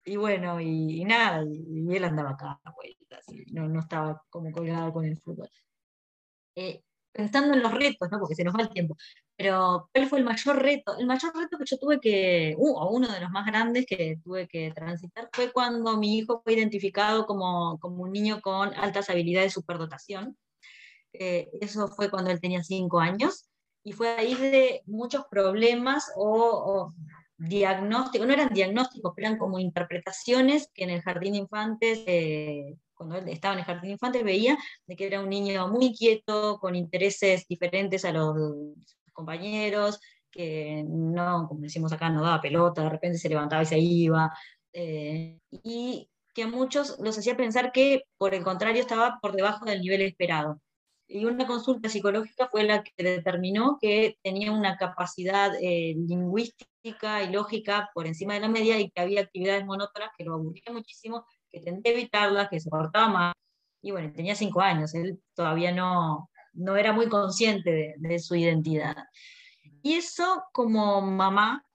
[0.05, 2.59] y, bueno, y, nada, y, él andaba acá,
[3.51, 5.49] no, no estaba como colgado con el fútbol.
[6.56, 6.82] Eh,
[7.12, 8.20] pensando en los retos, ¿no?
[8.20, 8.97] porque se nos va el tiempo,
[9.38, 10.97] pero ¿cuál fue el mayor reto?
[10.97, 14.18] El mayor reto que yo tuve que, uh, o uno de los más grandes que
[14.24, 19.10] tuve que transitar, fue cuando mi hijo fue identificado como, como un niño con altas
[19.10, 20.38] habilidades de superdotación.
[21.14, 23.47] Eh, eso fue cuando él tenía cinco años,
[23.84, 26.91] y fue ahí de muchos problemas o,
[27.38, 32.78] diagnósticos, no eran diagnósticos, eran como interpretaciones que en el jardín de infantes eh,
[33.08, 35.86] cuando él estaba en el jardín de infantes, veía de que era un niño muy
[35.88, 38.36] inquieto, con intereses diferentes a los
[39.12, 39.99] compañeros,
[40.32, 44.34] que no, como decimos acá, no daba pelota, de repente se levantaba y se iba.
[44.74, 49.66] Eh, y que a muchos los hacía pensar que, por el contrario, estaba por debajo
[49.66, 50.60] del nivel esperado.
[51.08, 57.32] Y una consulta psicológica fue la que determinó que tenía una capacidad eh, lingüística y
[57.32, 61.26] lógica por encima de la media y que había actividades monótonas que lo aburrían muchísimo,
[61.62, 63.34] que a evitarlas, que se portaba mal.
[63.82, 68.95] Y bueno, tenía cinco años, él todavía no, no era muy consciente de, su identidad.
[69.82, 71.66] Y eso como mamá,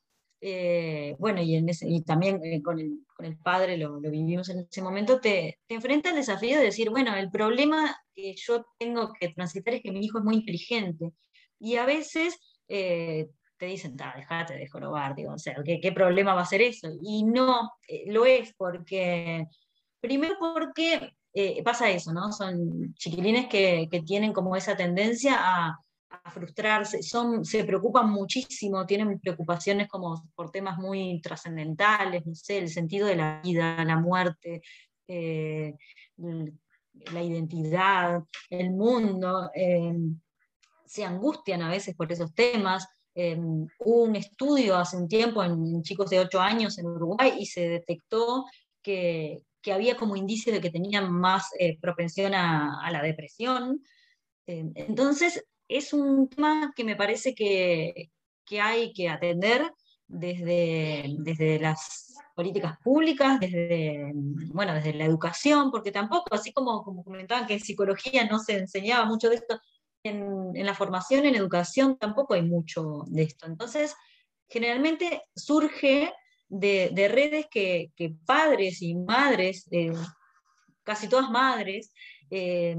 [0.40, 4.60] eh, bueno, y, y también eh, con, el, con, el, padre lo, lo, vivimos en
[4.60, 9.12] ese momento, te, te enfrenta al desafío de decir, bueno, el problema que yo tengo
[9.12, 11.12] que transitar es que mi hijo es muy inteligente.
[11.58, 16.34] Y a veces eh, te dicen, déjate de jorobar, digo, o sea, ¿qué, ¿qué, problema
[16.34, 16.88] va a ser eso?
[17.02, 17.72] Y no,
[18.06, 19.46] lo es porque,
[20.00, 22.32] primero porque eh, pasa eso, ¿no?
[22.32, 25.78] Son chiquilines que, que tienen como esa tendencia a,
[26.32, 32.68] frustrarse, son, se preocupan muchísimo, tienen preocupaciones como por temas muy trascendentales, no sé, el
[32.68, 34.62] sentido de la vida, la muerte,
[35.06, 35.74] eh,
[36.16, 39.94] la identidad, el mundo, eh,
[40.86, 42.86] se angustian a veces por esos temas.
[43.14, 47.68] hubo un estudio hace un tiempo en chicos de 8 años en Uruguay y se
[47.68, 48.44] detectó
[48.82, 53.82] que, que había como indicio de que tenían más eh, propensión a, la depresión.
[54.46, 58.10] Eh, entonces, es un tema que me parece que,
[58.44, 59.72] que hay que atender
[60.06, 67.04] desde, desde las políticas públicas, desde, bueno, desde la educación, porque tampoco, así como, como
[67.04, 69.60] comentaban que en psicología no se enseñaba mucho de esto,
[70.04, 73.46] en, en, la formación, en educación, tampoco hay mucho de esto.
[73.46, 73.94] Entonces,
[74.48, 76.12] generalmente surge
[76.48, 77.92] de, redes que,
[78.24, 79.92] padres y madres, eh,
[80.82, 81.92] casi todas madres,
[82.30, 82.76] eh,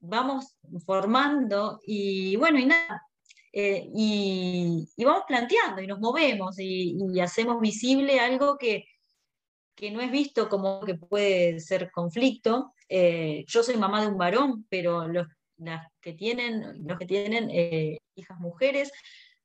[0.00, 3.02] vamos formando y bueno, y nada,
[3.52, 8.84] eh, y, vamos planteando y nos movemos y, hacemos visible algo que,
[9.74, 12.74] que, no es visto como que puede ser conflicto.
[12.88, 17.50] yo soy mamá de un varón, pero los, las que tienen, los que tienen
[18.14, 18.92] hijas mujeres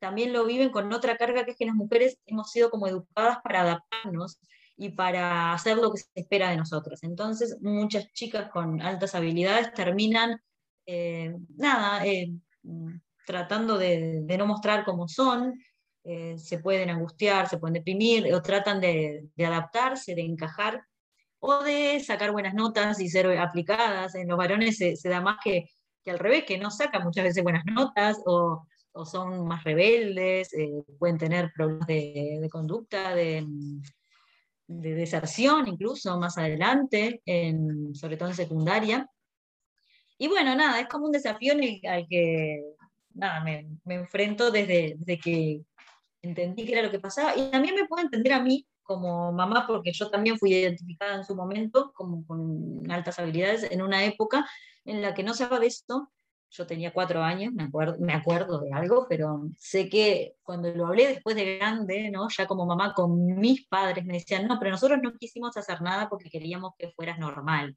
[0.03, 3.37] también lo viven con otra carga que es que las mujeres hemos sido como educadas
[3.41, 4.37] para adaptarnos
[4.75, 7.01] y para hacer lo que se espera de nosotros.
[7.03, 10.41] Entonces, muchas chicas con altas habilidades terminan,
[10.85, 12.33] eh, nada, eh,
[13.25, 15.53] tratando de, no mostrar cómo son,
[16.03, 20.83] eh, se pueden angustiar, se pueden deprimir, o tratan de, adaptarse, de encajar,
[21.39, 24.15] o de sacar buenas notas y ser aplicadas.
[24.15, 25.69] En los varones se, da más que,
[26.03, 30.53] que al revés, que no sacan muchas veces buenas notas, o o son más rebeldes,
[30.53, 33.45] eh, pueden tener problemas de, conducta, de,
[34.67, 37.21] deserción incluso más adelante,
[37.93, 39.09] sobre todo en secundaria.
[40.17, 42.61] Y bueno, nada, es como un desafío al que
[43.13, 45.61] nada, me, enfrento desde, que
[46.21, 47.35] entendí que era lo que pasaba.
[47.35, 51.23] Y también me puedo entender a mí como mamá, porque yo también fui identificada en
[51.23, 54.47] su momento como con altas habilidades en una época
[54.85, 56.11] en la que no se hablaba de esto
[56.53, 60.85] yo tenía cuatro años, me acuerdo, me acuerdo de algo, pero sé que cuando lo
[60.85, 62.27] hablé después de grande, ¿no?
[62.29, 66.09] ya como mamá con mis padres, me decían, no, pero nosotros no quisimos hacer nada
[66.09, 67.75] porque queríamos que fueras normal.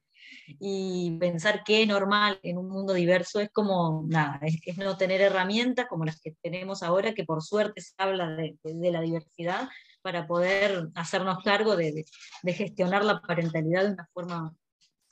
[0.58, 5.86] Y pensar que normal en un mundo diverso es como, nada, es, no tener herramientas
[5.88, 8.58] como las que tenemos ahora, que por suerte se habla de,
[8.90, 9.68] la diversidad,
[10.02, 12.04] para poder hacernos cargo de
[12.46, 14.54] gestionar la parentalidad de una forma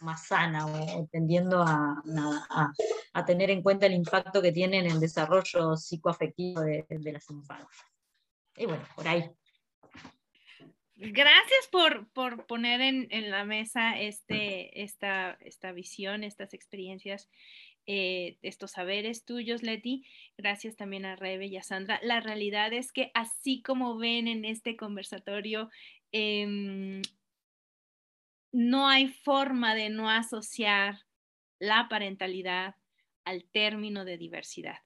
[0.05, 2.03] más sana o, tendiendo a,
[3.13, 7.29] a, tener en cuenta el impacto que tiene en el desarrollo psicoafectivo de, de las
[7.31, 7.85] infancias.
[8.57, 9.31] Y bueno, por ahí.
[10.97, 17.29] Gracias por, por poner en, en, la mesa este, esta, esta visión, estas experiencias,
[17.87, 20.07] eh, estos saberes tuyos, Leti.
[20.39, 21.99] Gracias también a Rebe y a Sandra.
[22.03, 25.69] La realidad es que así como ven en este conversatorio,
[26.13, 27.03] eh,
[28.55, 31.01] no hay forma de no asociar
[31.59, 32.77] la parentalidad
[33.25, 34.79] al término de diversidad.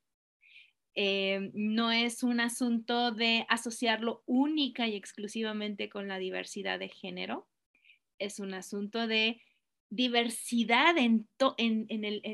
[0.94, 7.46] Eh, no es un asunto de asociarlo única y exclusivamente con la diversidad de género,
[8.18, 9.42] es un asunto de
[9.90, 10.94] diversidad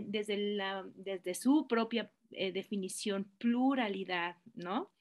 [0.05, 4.93] desde, su propia eh, definición, pluralidad, ¿no?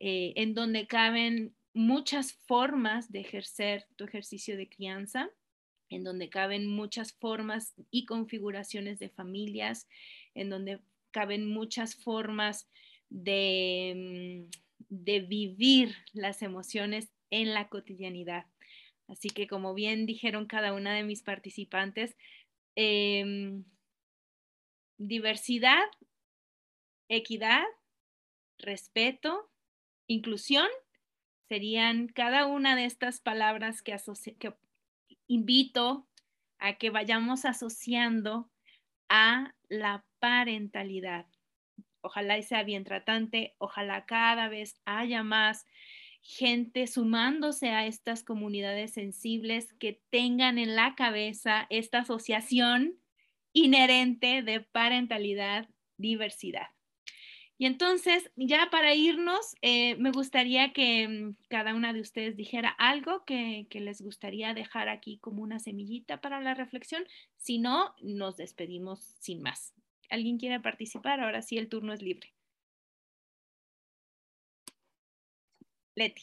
[0.00, 5.30] Eh, en donde caben muchas formas de ejercer tu ejercicio de crianza,
[5.90, 9.88] en donde caben muchas formas y configuraciones de familias,
[10.34, 10.80] en donde
[11.10, 12.68] caben muchas formas
[13.08, 14.50] de, mm,
[14.88, 18.46] de vivir las emociones en la cotidianidad.
[19.08, 22.16] Así que como bien dijeron cada una de mis participantes,
[22.76, 23.64] em,
[24.98, 25.84] diversidad,
[27.08, 27.64] equidad,
[28.58, 29.50] respeto,
[30.06, 30.68] inclusión
[31.48, 33.96] serían cada una de estas palabras que,
[34.38, 34.54] que
[35.28, 36.08] invito
[36.58, 38.50] a que vayamos asociando
[39.08, 41.26] a la parentalidad.
[42.00, 45.66] Ojalá sea bien tratante, ojalá cada vez haya más
[46.20, 52.98] gente sumándose a estas comunidades sensibles que tengan en la cabeza esta asociación
[53.52, 56.68] inherente de parentalidad, diversidad.
[57.60, 62.68] Y entonces, ya para irnos, eh, me gustaría que mm, cada una de ustedes dijera
[62.70, 67.04] algo que, les gustaría dejar aquí como una semillita para la reflexión.
[67.36, 69.74] Si no, nos despedimos sin más.
[70.08, 71.20] ¿Alguien quiere participar?
[71.20, 72.32] Ahora sí, el turno es libre.
[75.96, 76.22] Leti.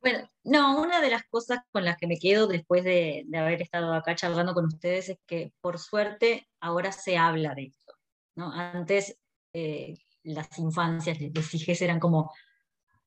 [0.00, 3.62] Bueno, no, una de las cosas con las que me quedo después de, de haber
[3.62, 7.94] estado acá charlando con ustedes es que por suerte ahora se habla de esto.
[8.34, 8.52] ¿no?
[8.52, 9.16] Antes
[9.52, 9.94] eh,
[10.24, 12.32] las infancias, les hijes eran como,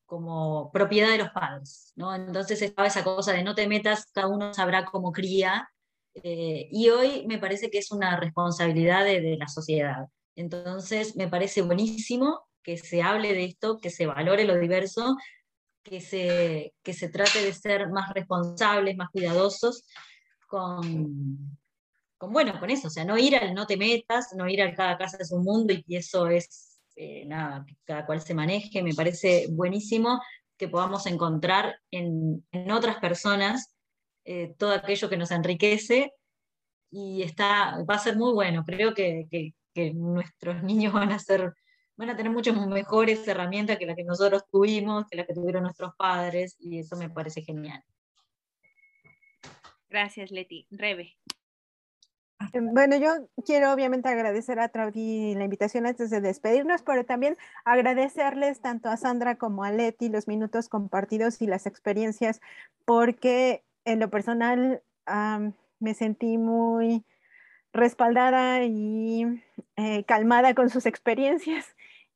[0.06, 2.14] como propiedad de los padres, ¿no?
[2.14, 5.68] Entonces estaba esa cosa de no te metas, cada uno sabrá cómo cría,
[6.14, 10.06] eh, y hoy me parece que es una responsabilidad de, de, la sociedad.
[10.34, 15.16] Entonces me parece buenísimo que se hable de esto, que se valore lo diverso,
[15.82, 19.84] que se, que se trate de ser más responsables, más cuidadosos
[20.46, 21.58] con,
[22.16, 24.74] con, bueno, con eso, o sea, no ir al no te metas, no ir al
[24.74, 26.67] cada casa es un mundo y eso es
[27.00, 30.20] eh, nada, cada cual se maneje, me parece buenísimo
[30.56, 33.72] que podamos encontrar en, en otras personas
[34.24, 36.12] eh, todo aquello que nos enriquece
[36.90, 41.20] y está, va a ser muy bueno, creo que, que, que nuestros niños van a
[41.20, 41.54] ser
[41.96, 45.64] van a tener muchas mejores herramientas que las que nosotros tuvimos, que las que tuvieron
[45.64, 47.82] nuestros padres, y eso me parece genial.
[49.88, 50.66] Gracias, Leti.
[50.70, 51.16] Rebe.
[52.40, 57.36] Eh, bueno, yo quiero obviamente agradecer a Traudy la invitación antes de despedirnos, pero también
[57.64, 62.40] agradecerles tanto a Sandra como a Leti los minutos compartidos y las experiencias,
[62.84, 67.04] porque en lo personal um, me sentí muy
[67.72, 69.42] respaldada y
[69.76, 71.66] eh, calmada con sus experiencias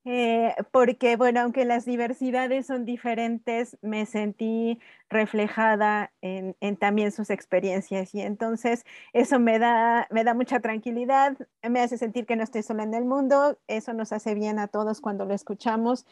[0.04, 7.30] eh, porque, bueno, aunque las diversidades son diferentes, me sentí reflejada en, en, también sus
[7.30, 12.42] experiencias y entonces eso me da, me da mucha tranquilidad, me hace sentir que no
[12.42, 16.04] estoy sola en el mundo, eso nos hace bien a todos cuando lo escuchamos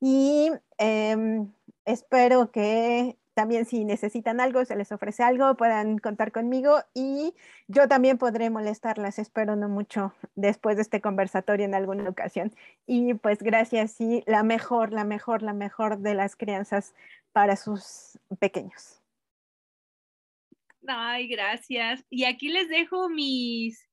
[0.00, 1.46] y eh,
[1.84, 7.34] espero que también si necesitan algo, se les ofrece algo, puedan contar conmigo y
[7.68, 12.50] yo también podré molestarlas, espero no mucho después de este conversatorio en alguna ocasión.
[12.86, 16.94] Y pues gracias y la mejor, la mejor, la mejor de las crianzas
[17.32, 19.02] para sus pequeños.
[20.86, 22.06] Ay, gracias.
[22.08, 23.86] Y aquí les dejo mis,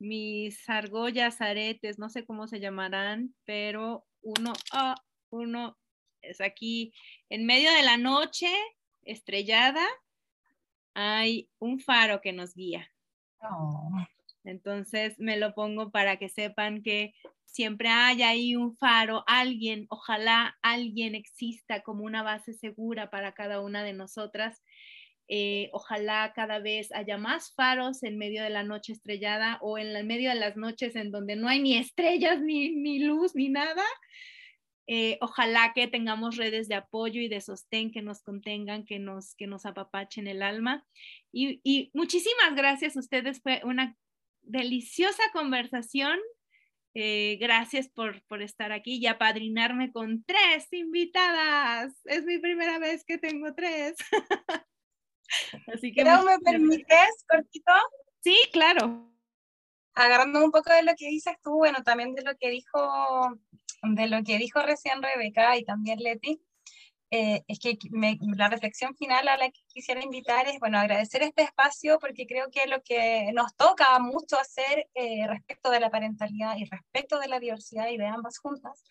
[0.00, 4.96] mis argollas, aretes, no sé cómo se llamarán, pero uno, ah,
[5.30, 5.78] uno
[6.22, 6.92] es aquí
[7.28, 8.48] en medio de la noche,
[9.02, 9.86] estrellada,
[10.94, 12.90] hay un faro que nos guía.
[13.40, 13.90] Oh.
[14.44, 17.14] Entonces me lo pongo para que sepan que
[17.44, 23.60] siempre hay ahí un faro, alguien, ojalá alguien exista como una base segura para cada
[23.60, 24.62] una de nosotras.
[25.28, 29.94] Eh, ojalá cada vez haya más faros en medio de la noche estrellada o en
[29.94, 33.48] el medio de las noches en donde no hay ni estrellas, ni, ni luz, ni
[33.48, 33.84] nada,
[34.86, 39.34] eh, ojalá que tengamos redes de apoyo y de sostén que nos contengan, que nos,
[39.36, 40.84] que nos apapachen el alma.
[41.32, 43.40] Y, y muchísimas gracias a ustedes.
[43.40, 43.96] Fue una
[44.42, 46.18] deliciosa conversación.
[46.94, 51.94] Eh, gracias por, por, estar aquí y apadrinarme con tres invitadas.
[52.04, 53.96] Es mi primera vez que tengo tres.
[55.68, 57.72] Así que ¿Pero me permites, cortito?
[58.20, 59.11] Sí, claro.
[59.94, 62.78] Agarrando un poco de lo que dices tú, bueno, también de lo que dijo
[63.82, 66.40] de lo que dijo recién Rebeca y también Leti,
[67.10, 71.22] eh, es que me, la reflexión final a la que quisiera invitar es, bueno, agradecer
[71.22, 75.90] este espacio porque creo que lo que nos toca mucho hacer eh, respecto de la
[75.90, 78.82] parentalidad y respecto de la diversidad y de ambas juntas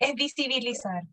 [0.00, 1.04] es visibilizar.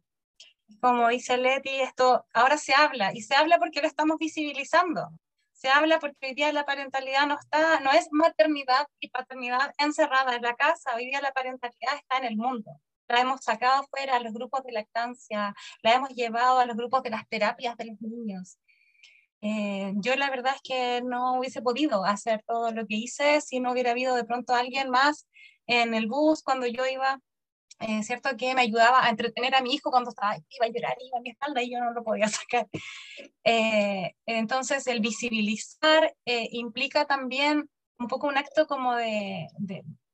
[0.81, 5.09] Como dice Leti, esto ahora se habla y se habla porque lo estamos visibilizando.
[5.55, 10.35] Se habla porque hoy día la parentalidad no está, no es maternidad y paternidad encerrada
[10.35, 12.71] en la casa, hoy día la parentalidad está en el mundo.
[13.07, 17.03] La hemos sacado fuera a los grupos de lactancia, la hemos llevado a los grupos
[17.03, 18.57] de las terapias de los niños.
[19.41, 23.61] Eh, yo la verdad es que no hubiese podido hacer todo lo que hice si
[23.61, 25.25] no hubiera habido de pronto alguien más
[25.67, 27.21] en el bus cuando yo iba,
[27.79, 28.29] eh, ¿cierto?
[28.37, 31.21] Que me ayudaba a entretener a mi hijo cuando estaba, iba a llorar, iba a
[31.21, 32.67] mi espalda y yo no lo podía sacar.
[33.43, 39.47] Eh, entonces, el visibilizar implica también un poco un acto como de,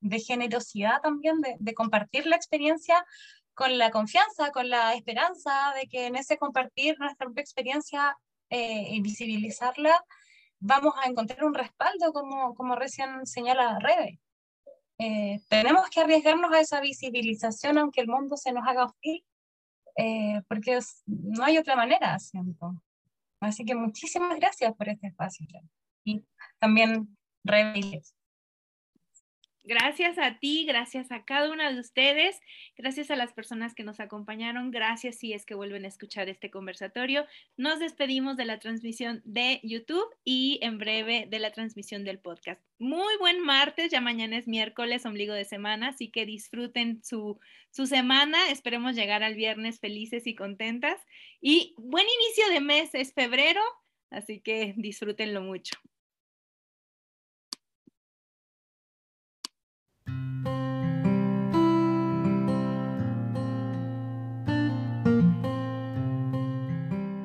[0.01, 3.05] de generosidad también, de, compartir la experiencia
[3.53, 8.17] con la confianza, con la esperanza de que en ese compartir nuestra propia experiencia
[8.49, 10.03] eh, y visibilizarla,
[10.59, 14.19] vamos a encontrar un respaldo, como, como recién señala Rebe.
[15.03, 19.26] Eh, tenemos que arriesgarnos a esa visibilización, aunque el mundo se nos haga hostil,
[19.98, 22.80] eh, porque no hay otra manera, siento.
[23.40, 25.48] Así que muchísimas gracias por este espacio.
[26.03, 26.23] Y
[26.60, 28.03] también Rebe
[29.63, 32.39] Gracias a ti, gracias a cada una de ustedes,
[32.75, 36.49] gracias a las personas que nos acompañaron, gracias si es que vuelven a escuchar este
[36.49, 37.27] conversatorio.
[37.57, 42.59] Nos despedimos de la transmisión de YouTube y en breve de la transmisión del podcast.
[42.79, 47.39] Muy buen martes, ya mañana es miércoles, ombligo de semana, así que disfruten su,
[47.69, 50.99] su semana, esperemos llegar al viernes felices y contentas.
[51.39, 53.61] Y buen inicio de mes, es febrero,
[54.09, 55.75] así que disfrútenlo mucho.